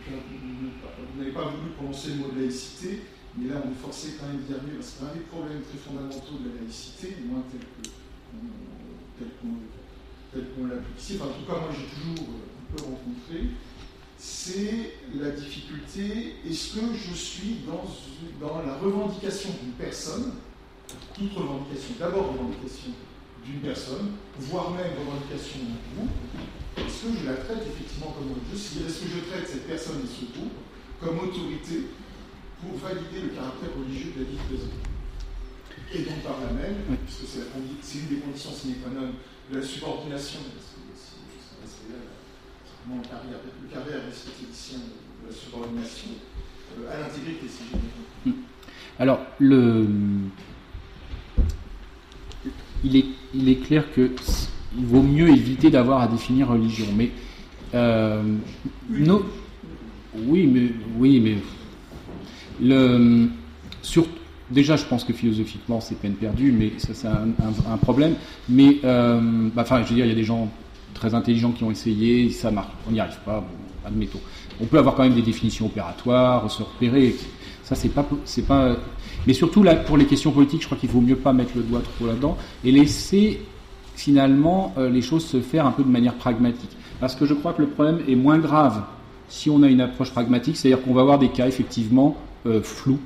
[0.10, 3.02] Vous n'avez pas voulu prononcer le mot de laïcité,
[3.38, 5.78] mais là on est forcé quand même d'y arriver parce que un des problèmes très
[5.78, 7.62] fondamentaux de la laïcité, moins tel
[10.56, 13.50] qu'on l'a ici, enfin, en tout cas moi j'ai toujours un peu rencontré,
[14.18, 17.86] c'est la difficulté, est-ce que je suis dans,
[18.46, 20.34] dans la revendication d'une personne,
[21.14, 22.92] toute revendication, d'abord revendication
[23.46, 26.12] d'une personne, voire même revendication d'un groupe,
[26.86, 30.08] est-ce que je la traite effectivement comme religieuse Est-ce que je traite cette personne et
[30.08, 30.58] ce groupe
[31.00, 31.88] comme autorité
[32.62, 34.80] pour valider le caractère religieux de la vie présente
[35.94, 39.12] Et donc par là même, puisque c'est une des conditions sine qua non
[39.52, 46.10] de la subordination, parce que c'est le carrière, le carrière de la subordination
[46.78, 47.78] euh, à l'intégrité, si j'ai
[48.32, 48.40] bien
[49.00, 49.88] Alors, le...
[52.84, 54.12] il, est, il est clair que
[54.78, 56.86] il vaut mieux éviter d'avoir à définir religion.
[56.96, 57.12] Mais
[57.74, 58.22] euh,
[60.16, 61.38] oui, mais oui, mais
[62.62, 63.30] le
[63.82, 64.06] sur
[64.52, 68.16] déjà, je pense que philosophiquement, c'est peine perdue, mais ça, c'est un, problème.
[68.48, 70.50] Mais, euh, bah, enfin, je veux dire, il y a des gens
[70.94, 74.20] très intelligents qui ont essayé, ça marche, on n'y arrive pas, bon, admettons.
[74.62, 77.16] On peut avoir quand même des définitions opératoires, se repérer.
[77.64, 78.76] Ça, c'est pas, c'est pas.
[79.28, 81.64] Mais surtout là, pour les questions politiques, je crois qu'il vaut mieux pas mettre le
[81.64, 83.42] doigt trop là-dedans et laisser
[84.00, 86.70] finalement euh, les choses se faire un peu de manière pragmatique.
[87.02, 88.84] Parce que je crois que le problème est moins grave
[89.28, 93.00] si on a une approche pragmatique, c'est-à-dire qu'on va avoir des cas effectivement euh, flous.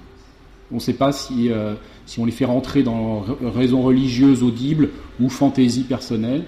[0.71, 1.73] On ne sait pas si, euh,
[2.05, 4.89] si on les fait rentrer dans raison religieuse audible
[5.19, 6.43] ou fantaisie personnelle.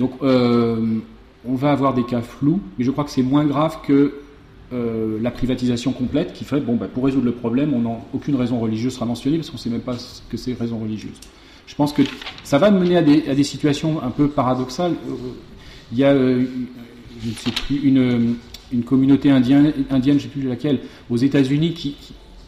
[0.00, 4.14] Donc on va avoir des cas flous, mais je crois que c'est moins grave que
[4.72, 7.74] la privatisation complète qui fait, bon, bah, pour résoudre le problème,
[8.12, 10.78] aucune raison religieuse sera mentionnée parce qu'on ne sait même pas ce que c'est raison
[10.78, 11.20] religieuse.
[11.66, 12.02] Je pense que
[12.42, 14.94] ça va mener à des, situations un peu paradoxales.
[15.92, 16.44] Il y a, euh,
[17.22, 18.36] je ne sais plus, une,
[18.84, 21.96] communauté indienne, indienne, je ne sais plus laquelle, aux États-Unis qui,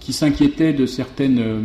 [0.01, 1.61] qui, s'inquiétait de certaines euh,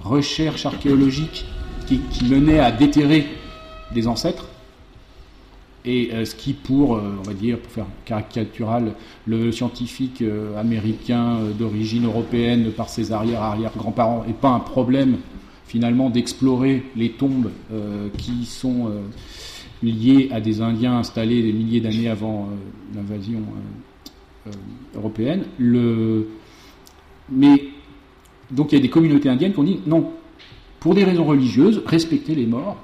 [0.00, 1.44] recherches archéologiques
[1.86, 3.26] qui, qui, menaient à déterrer
[3.92, 4.46] des ancêtres.
[5.84, 8.94] Et euh, ce qui, pour, on va dire, pour faire caricatural,
[9.26, 10.24] le scientifique
[10.56, 15.18] américain d'origine européenne par ses arrière-arrière-grands-parents n'est pas un problème
[15.70, 19.02] finalement d'explorer les tombes euh, qui sont euh,
[19.84, 23.40] liées à des Indiens installés des milliers d'années avant euh, l'invasion
[24.96, 25.44] européenne.
[27.30, 27.68] Mais
[28.50, 30.10] donc il y a des communautés indiennes qui ont dit non,
[30.80, 32.76] pour des raisons religieuses, respectez les morts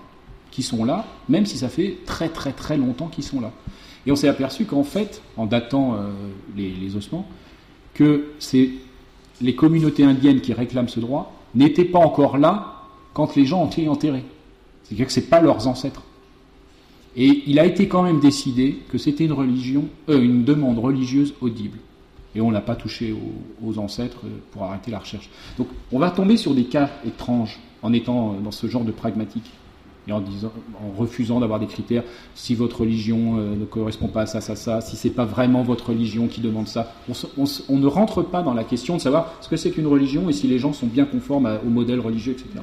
[0.53, 3.51] qui sont là, même si ça fait très très très longtemps qu'ils sont là.
[4.07, 5.99] Et on s'est aperçu qu'en fait, en datant
[6.57, 7.26] les, les, ossements,
[7.95, 8.70] que c'est
[9.41, 12.76] les communautés indiennes qui réclament ce droit n'étaient pas encore là
[13.16, 14.24] quand les gens ont été enterrés.
[14.82, 16.02] C'est-à-dire que ce pas leurs ancêtres.
[17.16, 21.32] Et il a été quand même décidé que c'était une religion, euh, une demande religieuse
[21.40, 21.78] audible.
[22.34, 23.14] Et on n'a pas touché
[23.64, 25.30] aux, ancêtres euh, pour arrêter la recherche.
[25.56, 28.92] Donc on va tomber sur des cas étranges en étant euh, dans ce genre de
[28.92, 29.50] pragmatique
[30.08, 30.52] et en, disant,
[30.84, 32.04] en refusant d'avoir des critères.
[32.34, 35.88] Si votre religion ne correspond pas à ça, ça, ça, si c'est pas vraiment votre
[35.88, 39.56] religion qui demande ça, on, ne rentre pas dans la question de savoir ce que
[39.56, 42.62] c'est qu'une religion et si les gens sont bien conformes au modèle religieux, etc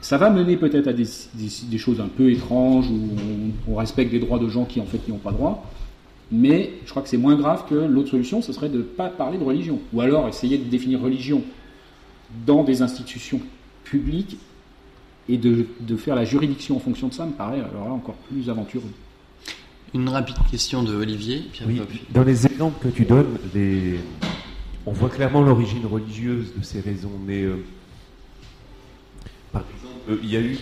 [0.00, 3.08] ça va mener peut-être à des, choses un peu étranges où
[3.68, 5.70] on, respecte des droits de gens qui en fait n'y ont pas droit.
[6.30, 9.08] Mais je crois que c'est moins grave que l'autre solution, ce serait de ne pas
[9.08, 9.80] parler de religion.
[9.92, 11.42] Ou alors essayer de définir religion
[12.46, 13.40] dans des institutions
[13.84, 14.36] publiques
[15.28, 15.66] et de,
[15.96, 18.90] faire la juridiction en fonction de ça me paraît alors là encore plus aventureux.
[19.94, 21.44] Une rapide question de Olivier.
[21.66, 21.80] oui,
[22.12, 23.38] dans les exemples que tu donnes,
[24.86, 27.12] on voit clairement l'origine religieuse de ces raisons.
[27.26, 27.56] Mais euh,
[29.54, 29.58] euh,
[30.22, 30.58] il y a eu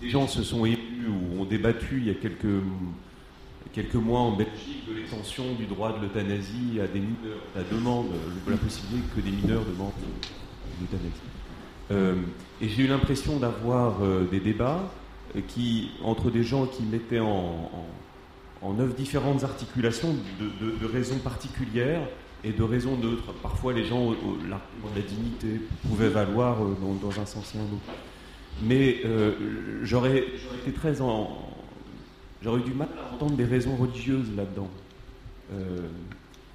[0.00, 2.62] des gens se sont émus ou ont débattu il y a quelques,
[3.72, 8.08] quelques mois en Belgique de l'extension du droit de l'euthanasie à des mineurs, la demande,
[8.46, 9.92] la possibilité que des mineurs demandent
[10.80, 11.10] l'euthanasie.
[11.90, 12.14] Euh,
[12.60, 14.90] et j'ai eu l'impression d'avoir euh, des débats
[15.48, 17.70] qui, entre des gens qui mettaient en,
[18.62, 22.06] en, œuvre différentes articulations de, raisons particulières
[22.44, 23.32] et de raisons neutres.
[23.42, 24.12] Parfois, les gens,
[24.48, 24.60] la,
[24.94, 27.98] la dignité pouvait valoir dans, dans, un sens et un autre.
[28.62, 29.32] Mais euh,
[29.82, 30.24] j'aurais
[30.62, 31.38] été très en.
[32.42, 34.68] J'aurais eu du mal à entendre des raisons religieuses là-dedans.
[35.52, 35.88] Euh,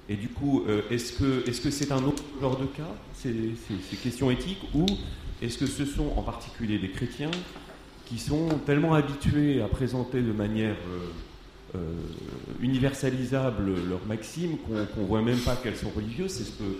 [0.08, 3.34] et du coup, euh, est-ce que c'est -ce un autre genre de cas, ces,
[3.90, 4.86] ces, questions éthiques, ou
[5.42, 7.30] est-ce que ce sont en particulier des chrétiens
[8.06, 10.76] qui sont tellement habitués à présenter de manière
[12.60, 16.70] universalisable leurs maximes qu'on ne voit même pas qu'elles sont religieuses C'est ce que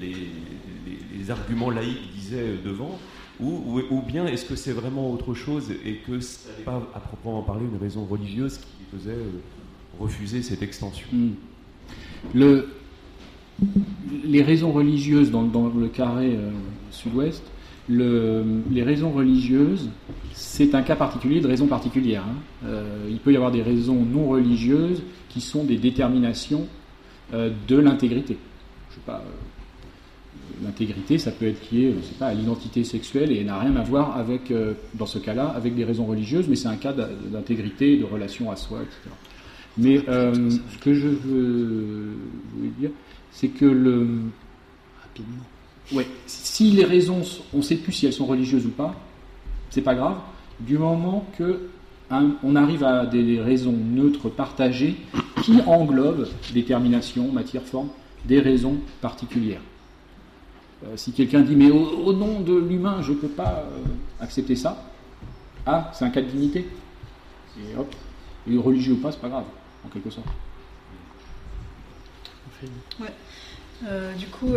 [0.00, 2.98] les, arguments laïcs disaient devant.
[3.40, 7.42] Ou, bien est-ce que c'est vraiment autre chose et que ce n'est pas à proprement
[7.42, 9.40] parler une raison religieuse qui faisait euh,
[9.98, 11.06] refuser cette extension?
[11.12, 11.30] Hmm.
[12.34, 12.68] le,
[14.24, 16.50] Les raisons religieuses dans, le carré euh,
[16.90, 17.42] sud-ouest,
[17.88, 19.90] les raisons religieuses,
[20.34, 22.22] c'est un cas particulier de raison particulière.
[22.22, 22.36] Hein.
[22.66, 26.66] Euh, il peut y avoir des raisons non religieuses qui sont des déterminations
[27.32, 28.36] de l'intégrité.
[28.90, 29.24] Je sais pas
[30.62, 33.82] l'intégrité, ça peut être lié, je sais pas, à l'identité sexuelle et n'a rien à
[33.82, 37.96] voir avec, euh, dans ce cas-là, avec des raisons religieuses, mais c'est un cas d'intégrité,
[37.96, 38.98] de relation à soi, etc.
[39.78, 42.14] Mais euh, ce que je veux,
[42.78, 42.90] dire,
[43.30, 44.06] c'est que le.
[45.02, 45.44] Rapidement.
[45.92, 48.94] Ouais, si les raisons, on ne sait plus si elles sont religieuses ou pas,
[49.70, 50.18] c'est pas grave,
[50.60, 51.68] du moment que
[52.42, 54.96] on arrive à des raisons neutres partagées
[55.42, 57.88] qui englobent détermination, matière, forme,
[58.26, 59.62] des raisons particulières.
[60.84, 63.84] Euh, si quelqu'un dit mais au, nom de l'humain, je ne peux pas euh,
[64.20, 64.84] accepter ça,
[65.66, 66.66] ah, c'est un cas de dignité.
[67.58, 67.94] Et hop,
[68.50, 69.44] et religieux ou pas, c'est pas grave,
[69.84, 70.26] en quelque sorte.
[73.00, 73.12] Ouais.
[73.84, 74.54] Euh, du coup,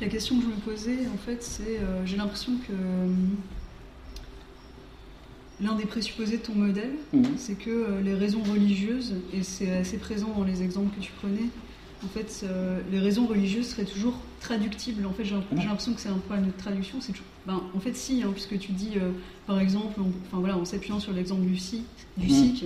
[0.00, 2.72] la question que je me posais, en fait, c'est euh, j'ai l'impression que
[5.64, 7.24] l'un des présupposés de ton modèle, Mhm.
[7.36, 11.48] c'est que les raisons religieuses, et c'est assez présent dans les exemples que tu prenais,
[12.04, 15.06] en fait, euh, les raisons religieuses seraient toujours traductibles.
[15.06, 16.98] En fait, j'ai l'impression que c'est un problème de traduction.
[17.00, 19.10] C'est toujours- ben, en fait, si, hein, puisque tu dis, euh,
[19.46, 21.84] par exemple, en, enfin, voilà, en s'appuyant sur l'exemple du sikh,
[22.16, 22.32] du Mhm.
[22.32, 22.64] sikh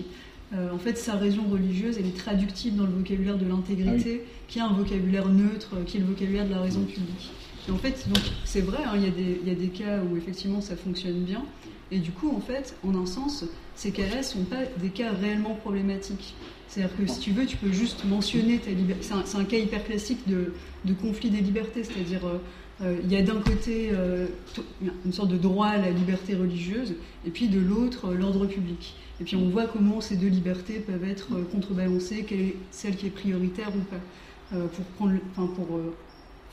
[0.54, 4.58] euh, en fait, sa raison religieuse, elle est traductible dans le vocabulaire de l'intégrité, qui
[4.60, 7.30] est un vocabulaire neutre, euh, qui est le vocabulaire de la raison publique.
[7.70, 8.06] En fait,
[8.44, 11.44] c'est vrai, hein, il y, a des- cas où effectivement ça fonctionne bien.
[11.90, 13.44] Et du coup, en fait, en un sens,
[13.74, 16.34] ces cas-là sont pas des cas réellement problématiques.
[16.68, 19.08] C'est-à-dire que si tu veux, tu peux juste mentionner ta liberté.
[19.24, 20.52] C'est un, cas hyper classique de,
[21.00, 21.82] conflit des libertés.
[21.82, 22.38] C'est-à-dire, euh,
[22.82, 24.26] euh, il y a d'un côté euh,
[25.04, 26.94] une sorte de droit à la liberté religieuse,
[27.26, 28.94] et puis de l'autre, l'ordre public.
[29.20, 33.06] Et puis on voit comment ces deux libertés peuvent être contrebalancées, quelle est celle qui
[33.06, 34.58] est prioritaire ou pas.
[34.74, 35.14] Pour prendre,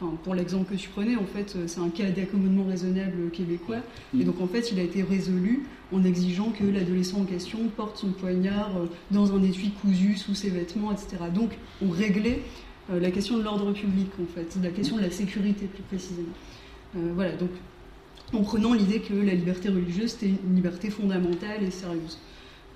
[0.03, 3.77] enfin pour l'exemple que tu prenais, en fait, euh, c'est un cas d'accommodement raisonnable québécois.
[4.19, 7.97] Et donc en fait, il a été résolu en exigeant que l'adolescent en question porte
[7.97, 11.17] son poignard euh, dans un étui cousu sous ses vêtements, etc.
[11.33, 11.51] Donc
[11.81, 12.41] on réglait
[12.91, 16.33] euh, la question de l'ordre public, en fait, la question de la sécurité plus précisément.
[16.97, 17.49] Euh, voilà, donc
[18.33, 22.19] en prenant l'idée que la liberté religieuse c'était une liberté fondamentale et sérieuse,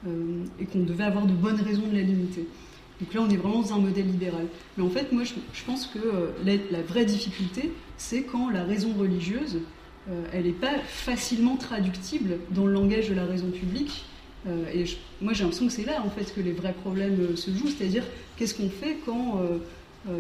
[0.08, 2.48] euh, et qu'on devait avoir de bonnes raisons de la limiter.
[3.00, 4.46] Donc là, on est vraiment dans un modèle libéral.
[4.78, 8.94] Mais en fait, moi, je, pense que euh, la, vraie difficulté, c'est quand la raison
[8.98, 9.60] religieuse,
[10.10, 14.06] euh, elle n'est pas facilement traductible dans le langage de la raison publique.
[14.48, 14.86] Euh, et
[15.22, 17.68] moi, j'ai l'impression que c'est là, en fait, que les vrais problèmes se jouent.
[17.68, 18.04] C'est-à-dire,
[18.36, 19.42] qu'est-ce qu'on fait quand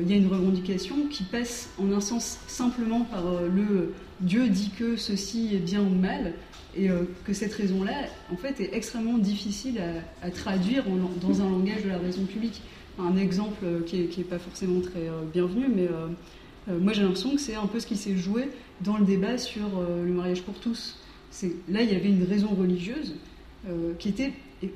[0.01, 4.71] il y a une revendication qui passe en un sens simplement par le Dieu dit
[4.77, 6.33] que ceci est bien ou mal,
[6.77, 7.93] et euh, que cette raison-là,
[8.31, 9.81] en fait, est extrêmement difficile
[10.21, 10.83] à, traduire
[11.21, 12.61] dans un langage de la raison publique.
[12.99, 15.87] Un exemple euh, qui n'est pas forcément très euh, bienvenu, mais
[16.81, 18.49] moi j'ai l'impression que c'est un peu ce qui s'est joué
[18.81, 19.61] dans le débat sur
[20.05, 20.97] le mariage pour tous.
[21.69, 23.15] Là, il y avait une raison religieuse
[23.99, 24.33] qui était,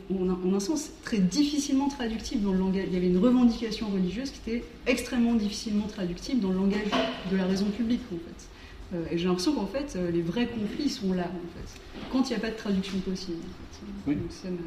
[0.09, 2.85] en, un- en un sens, très difficilement traductible dans le langage.
[2.87, 6.87] Il y avait une revendication religieuse qui était extrêmement difficilement traductible dans le langage
[7.29, 8.47] de la raison publique, en fait.
[8.93, 11.79] Euh, et j'ai l'impression qu'en fait, euh, les vrais conflits sont là, en fait,
[12.11, 13.37] quand il n'y a pas de traduction possible.
[13.39, 14.11] En fait.
[14.11, 14.15] Oui.
[14.15, 14.57] Donc, ça me-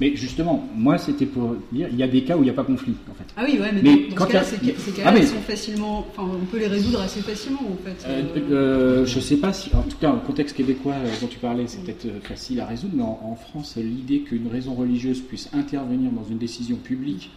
[0.00, 2.54] Mais justement, moi, c'était pour dire, il y a des cas où il n'y a
[2.54, 3.24] pas conflit, en fait.
[3.36, 4.90] Ah oui, ouais, mais, Mais dans, dans quand ce cas-là, y a- ces, ca- ces
[4.90, 8.08] cas-là, Ah, mais- sont facilement, enfin, on peut les résoudre assez facilement, en fait.
[8.50, 11.84] Euh, je sais pas si, en tout cas, le contexte québécois dont tu parlais, c'est
[11.84, 16.24] peut-être facile à résoudre, mais en, en France, l'idée qu'une raison religieuse puisse intervenir dans
[16.24, 17.30] une décision publique,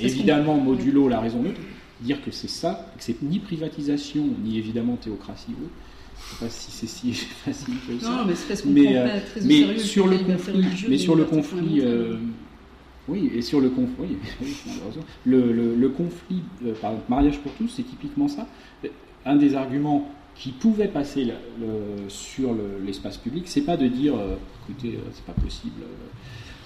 [0.00, 1.60] évidemment modulo la raison neutre,
[2.04, 5.54] dire que c'est ça, que c'est ni privatisation, ni évidemment théocratie.
[5.60, 5.66] oui.
[6.16, 7.12] Je sais pas si c'est si
[7.44, 8.08] facile que ça.
[8.10, 10.98] Non, mais c'est parce qu'on mais, euh, pas très mais sérieux sur le conflit, mais
[10.98, 12.16] sur le conflit, euh,
[13.08, 14.56] oui, et sur le conflit, oui,
[15.26, 18.46] le, le, le conflit, euh, par exemple, mariage pour tous, c'est typiquement ça.
[19.26, 24.14] Un des arguments qui pouvait passer le- sur le- l'espace public, c'est pas de dire,
[24.68, 25.82] écoutez, c'est pas possible,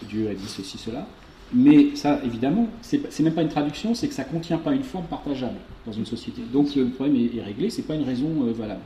[0.09, 1.07] Dieu a dit ceci, cela.
[1.55, 5.07] Mais ça, évidemment, c'est même pas une traduction, c'est que ça contient pas une forme
[5.07, 6.43] partageable dans une société.
[6.53, 8.83] Donc le problème est, est réglé, c'est pas une raison euh, valable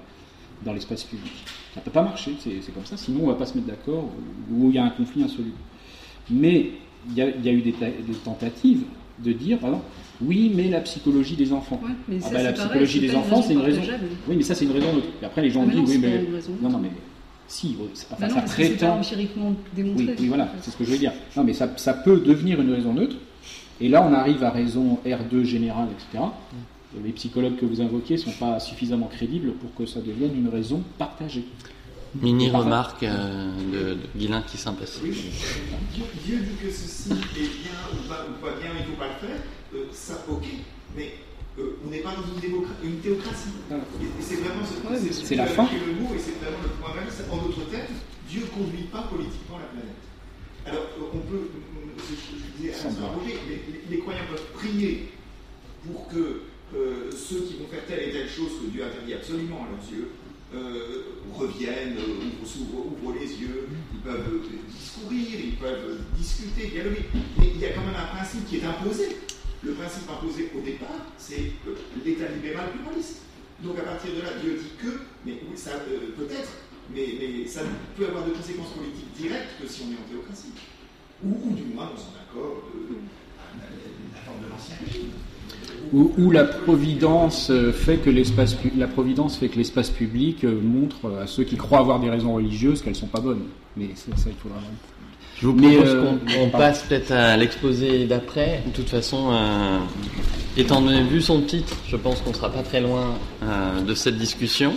[0.65, 1.33] dans l'espace public.
[1.75, 4.09] Ça peut pas marcher, c'est comme ça, sinon on va pas se mettre d'accord
[4.53, 5.57] ou il y a un conflit insoluble.
[6.31, 6.71] Mais
[7.11, 8.83] il y, a, il y a eu des, ta- des tentatives
[9.19, 9.87] de dire, par exemple,
[10.25, 11.81] oui, mais la psychologie des enfants.
[11.83, 13.81] Ouais, mais Ah bah, la psychologie des enfants, c'est une raison.
[14.29, 15.09] Oui, mais ça c'est une raison neutre.
[15.21, 16.91] Et après les gens Ah, disent, non, oui, mais non, mais
[17.53, 17.76] si,
[18.11, 18.98] enfin, Bah non, ça parce que c'est pas prétend.
[18.98, 20.05] empiriquement démontré.
[20.07, 21.12] Oui, oui, voilà, c'est ce que je veux dire.
[21.36, 23.16] Non, mais ça, ça peut devenir une raison neutre.
[23.80, 26.24] Et là, on arrive à raison R2 générale, etc.
[27.05, 30.48] Les psychologues que vous invoquez ne sont pas suffisamment crédibles pour que ça devienne une
[30.48, 31.44] raison partagée.
[32.14, 35.00] Mini remarque euh, de, de Guilain qui s'impasse.
[35.03, 35.11] Oui,
[35.94, 39.00] Dieu, Dieu dit que ceci est bien ou pas, ou pas bien, il ne faut
[39.00, 39.36] pas le faire.
[39.74, 40.44] Euh, ça, ok,
[40.94, 41.14] mais
[41.59, 43.50] euh, on n'est pas dans une, une théocratie.
[43.70, 45.68] Et, c'est vraiment ce Ouais, c'est c'est la fin.
[45.72, 47.09] le mot et c'est vraiment le point même.
[47.30, 47.94] En d'autres termes,
[48.28, 50.00] Dieu ne conduit pas politiquement la planète.
[50.64, 51.48] Alors, on peut,
[51.98, 55.11] je disais à Roger, les, les- les croyants peuvent prier
[55.84, 56.40] pour que
[56.74, 59.90] euh, ceux qui vont faire telle et telle chose que Dieu interdit absolument à leurs
[59.92, 60.09] yeux
[60.55, 61.03] euh,
[61.34, 64.40] reviennent, euh, ouvrent, ouvrent les yeux, ils peuvent
[64.70, 67.05] discourir, ils peuvent discuter, dialoguer.
[67.38, 69.16] Mais il y a quand même un principe qui est imposé.
[69.65, 73.23] Le principe imposé au départ, c'est euh, l'État libéral pluraliste.
[73.63, 76.51] Donc à partir de là, Dieu dit que, mais ça euh, peut-être,
[76.93, 77.61] mais, mais ça
[77.97, 80.51] peut avoir de conséquences politiques directes que si on est en théocratie.
[81.25, 82.97] Ou, du moins dans son accord de
[84.13, 85.11] la forme de l'ancien régime.
[85.93, 91.29] Où, la providence euh, fait que l'espace la providence fait que l'espace public montre à
[91.29, 93.45] ceux qui croient avoir des raisons religieuses qu'elles sont pas bonnes.
[93.77, 94.59] Mais ça, ça, il faudra.
[95.43, 98.62] Je vous Mais, propose euh, qu'on on passe peut-être à l'exposé d'après.
[98.64, 99.78] De toute façon, euh,
[100.57, 104.16] étant donné vu son titre, je pense qu'on sera pas très loin euh, de cette
[104.16, 104.74] discussion.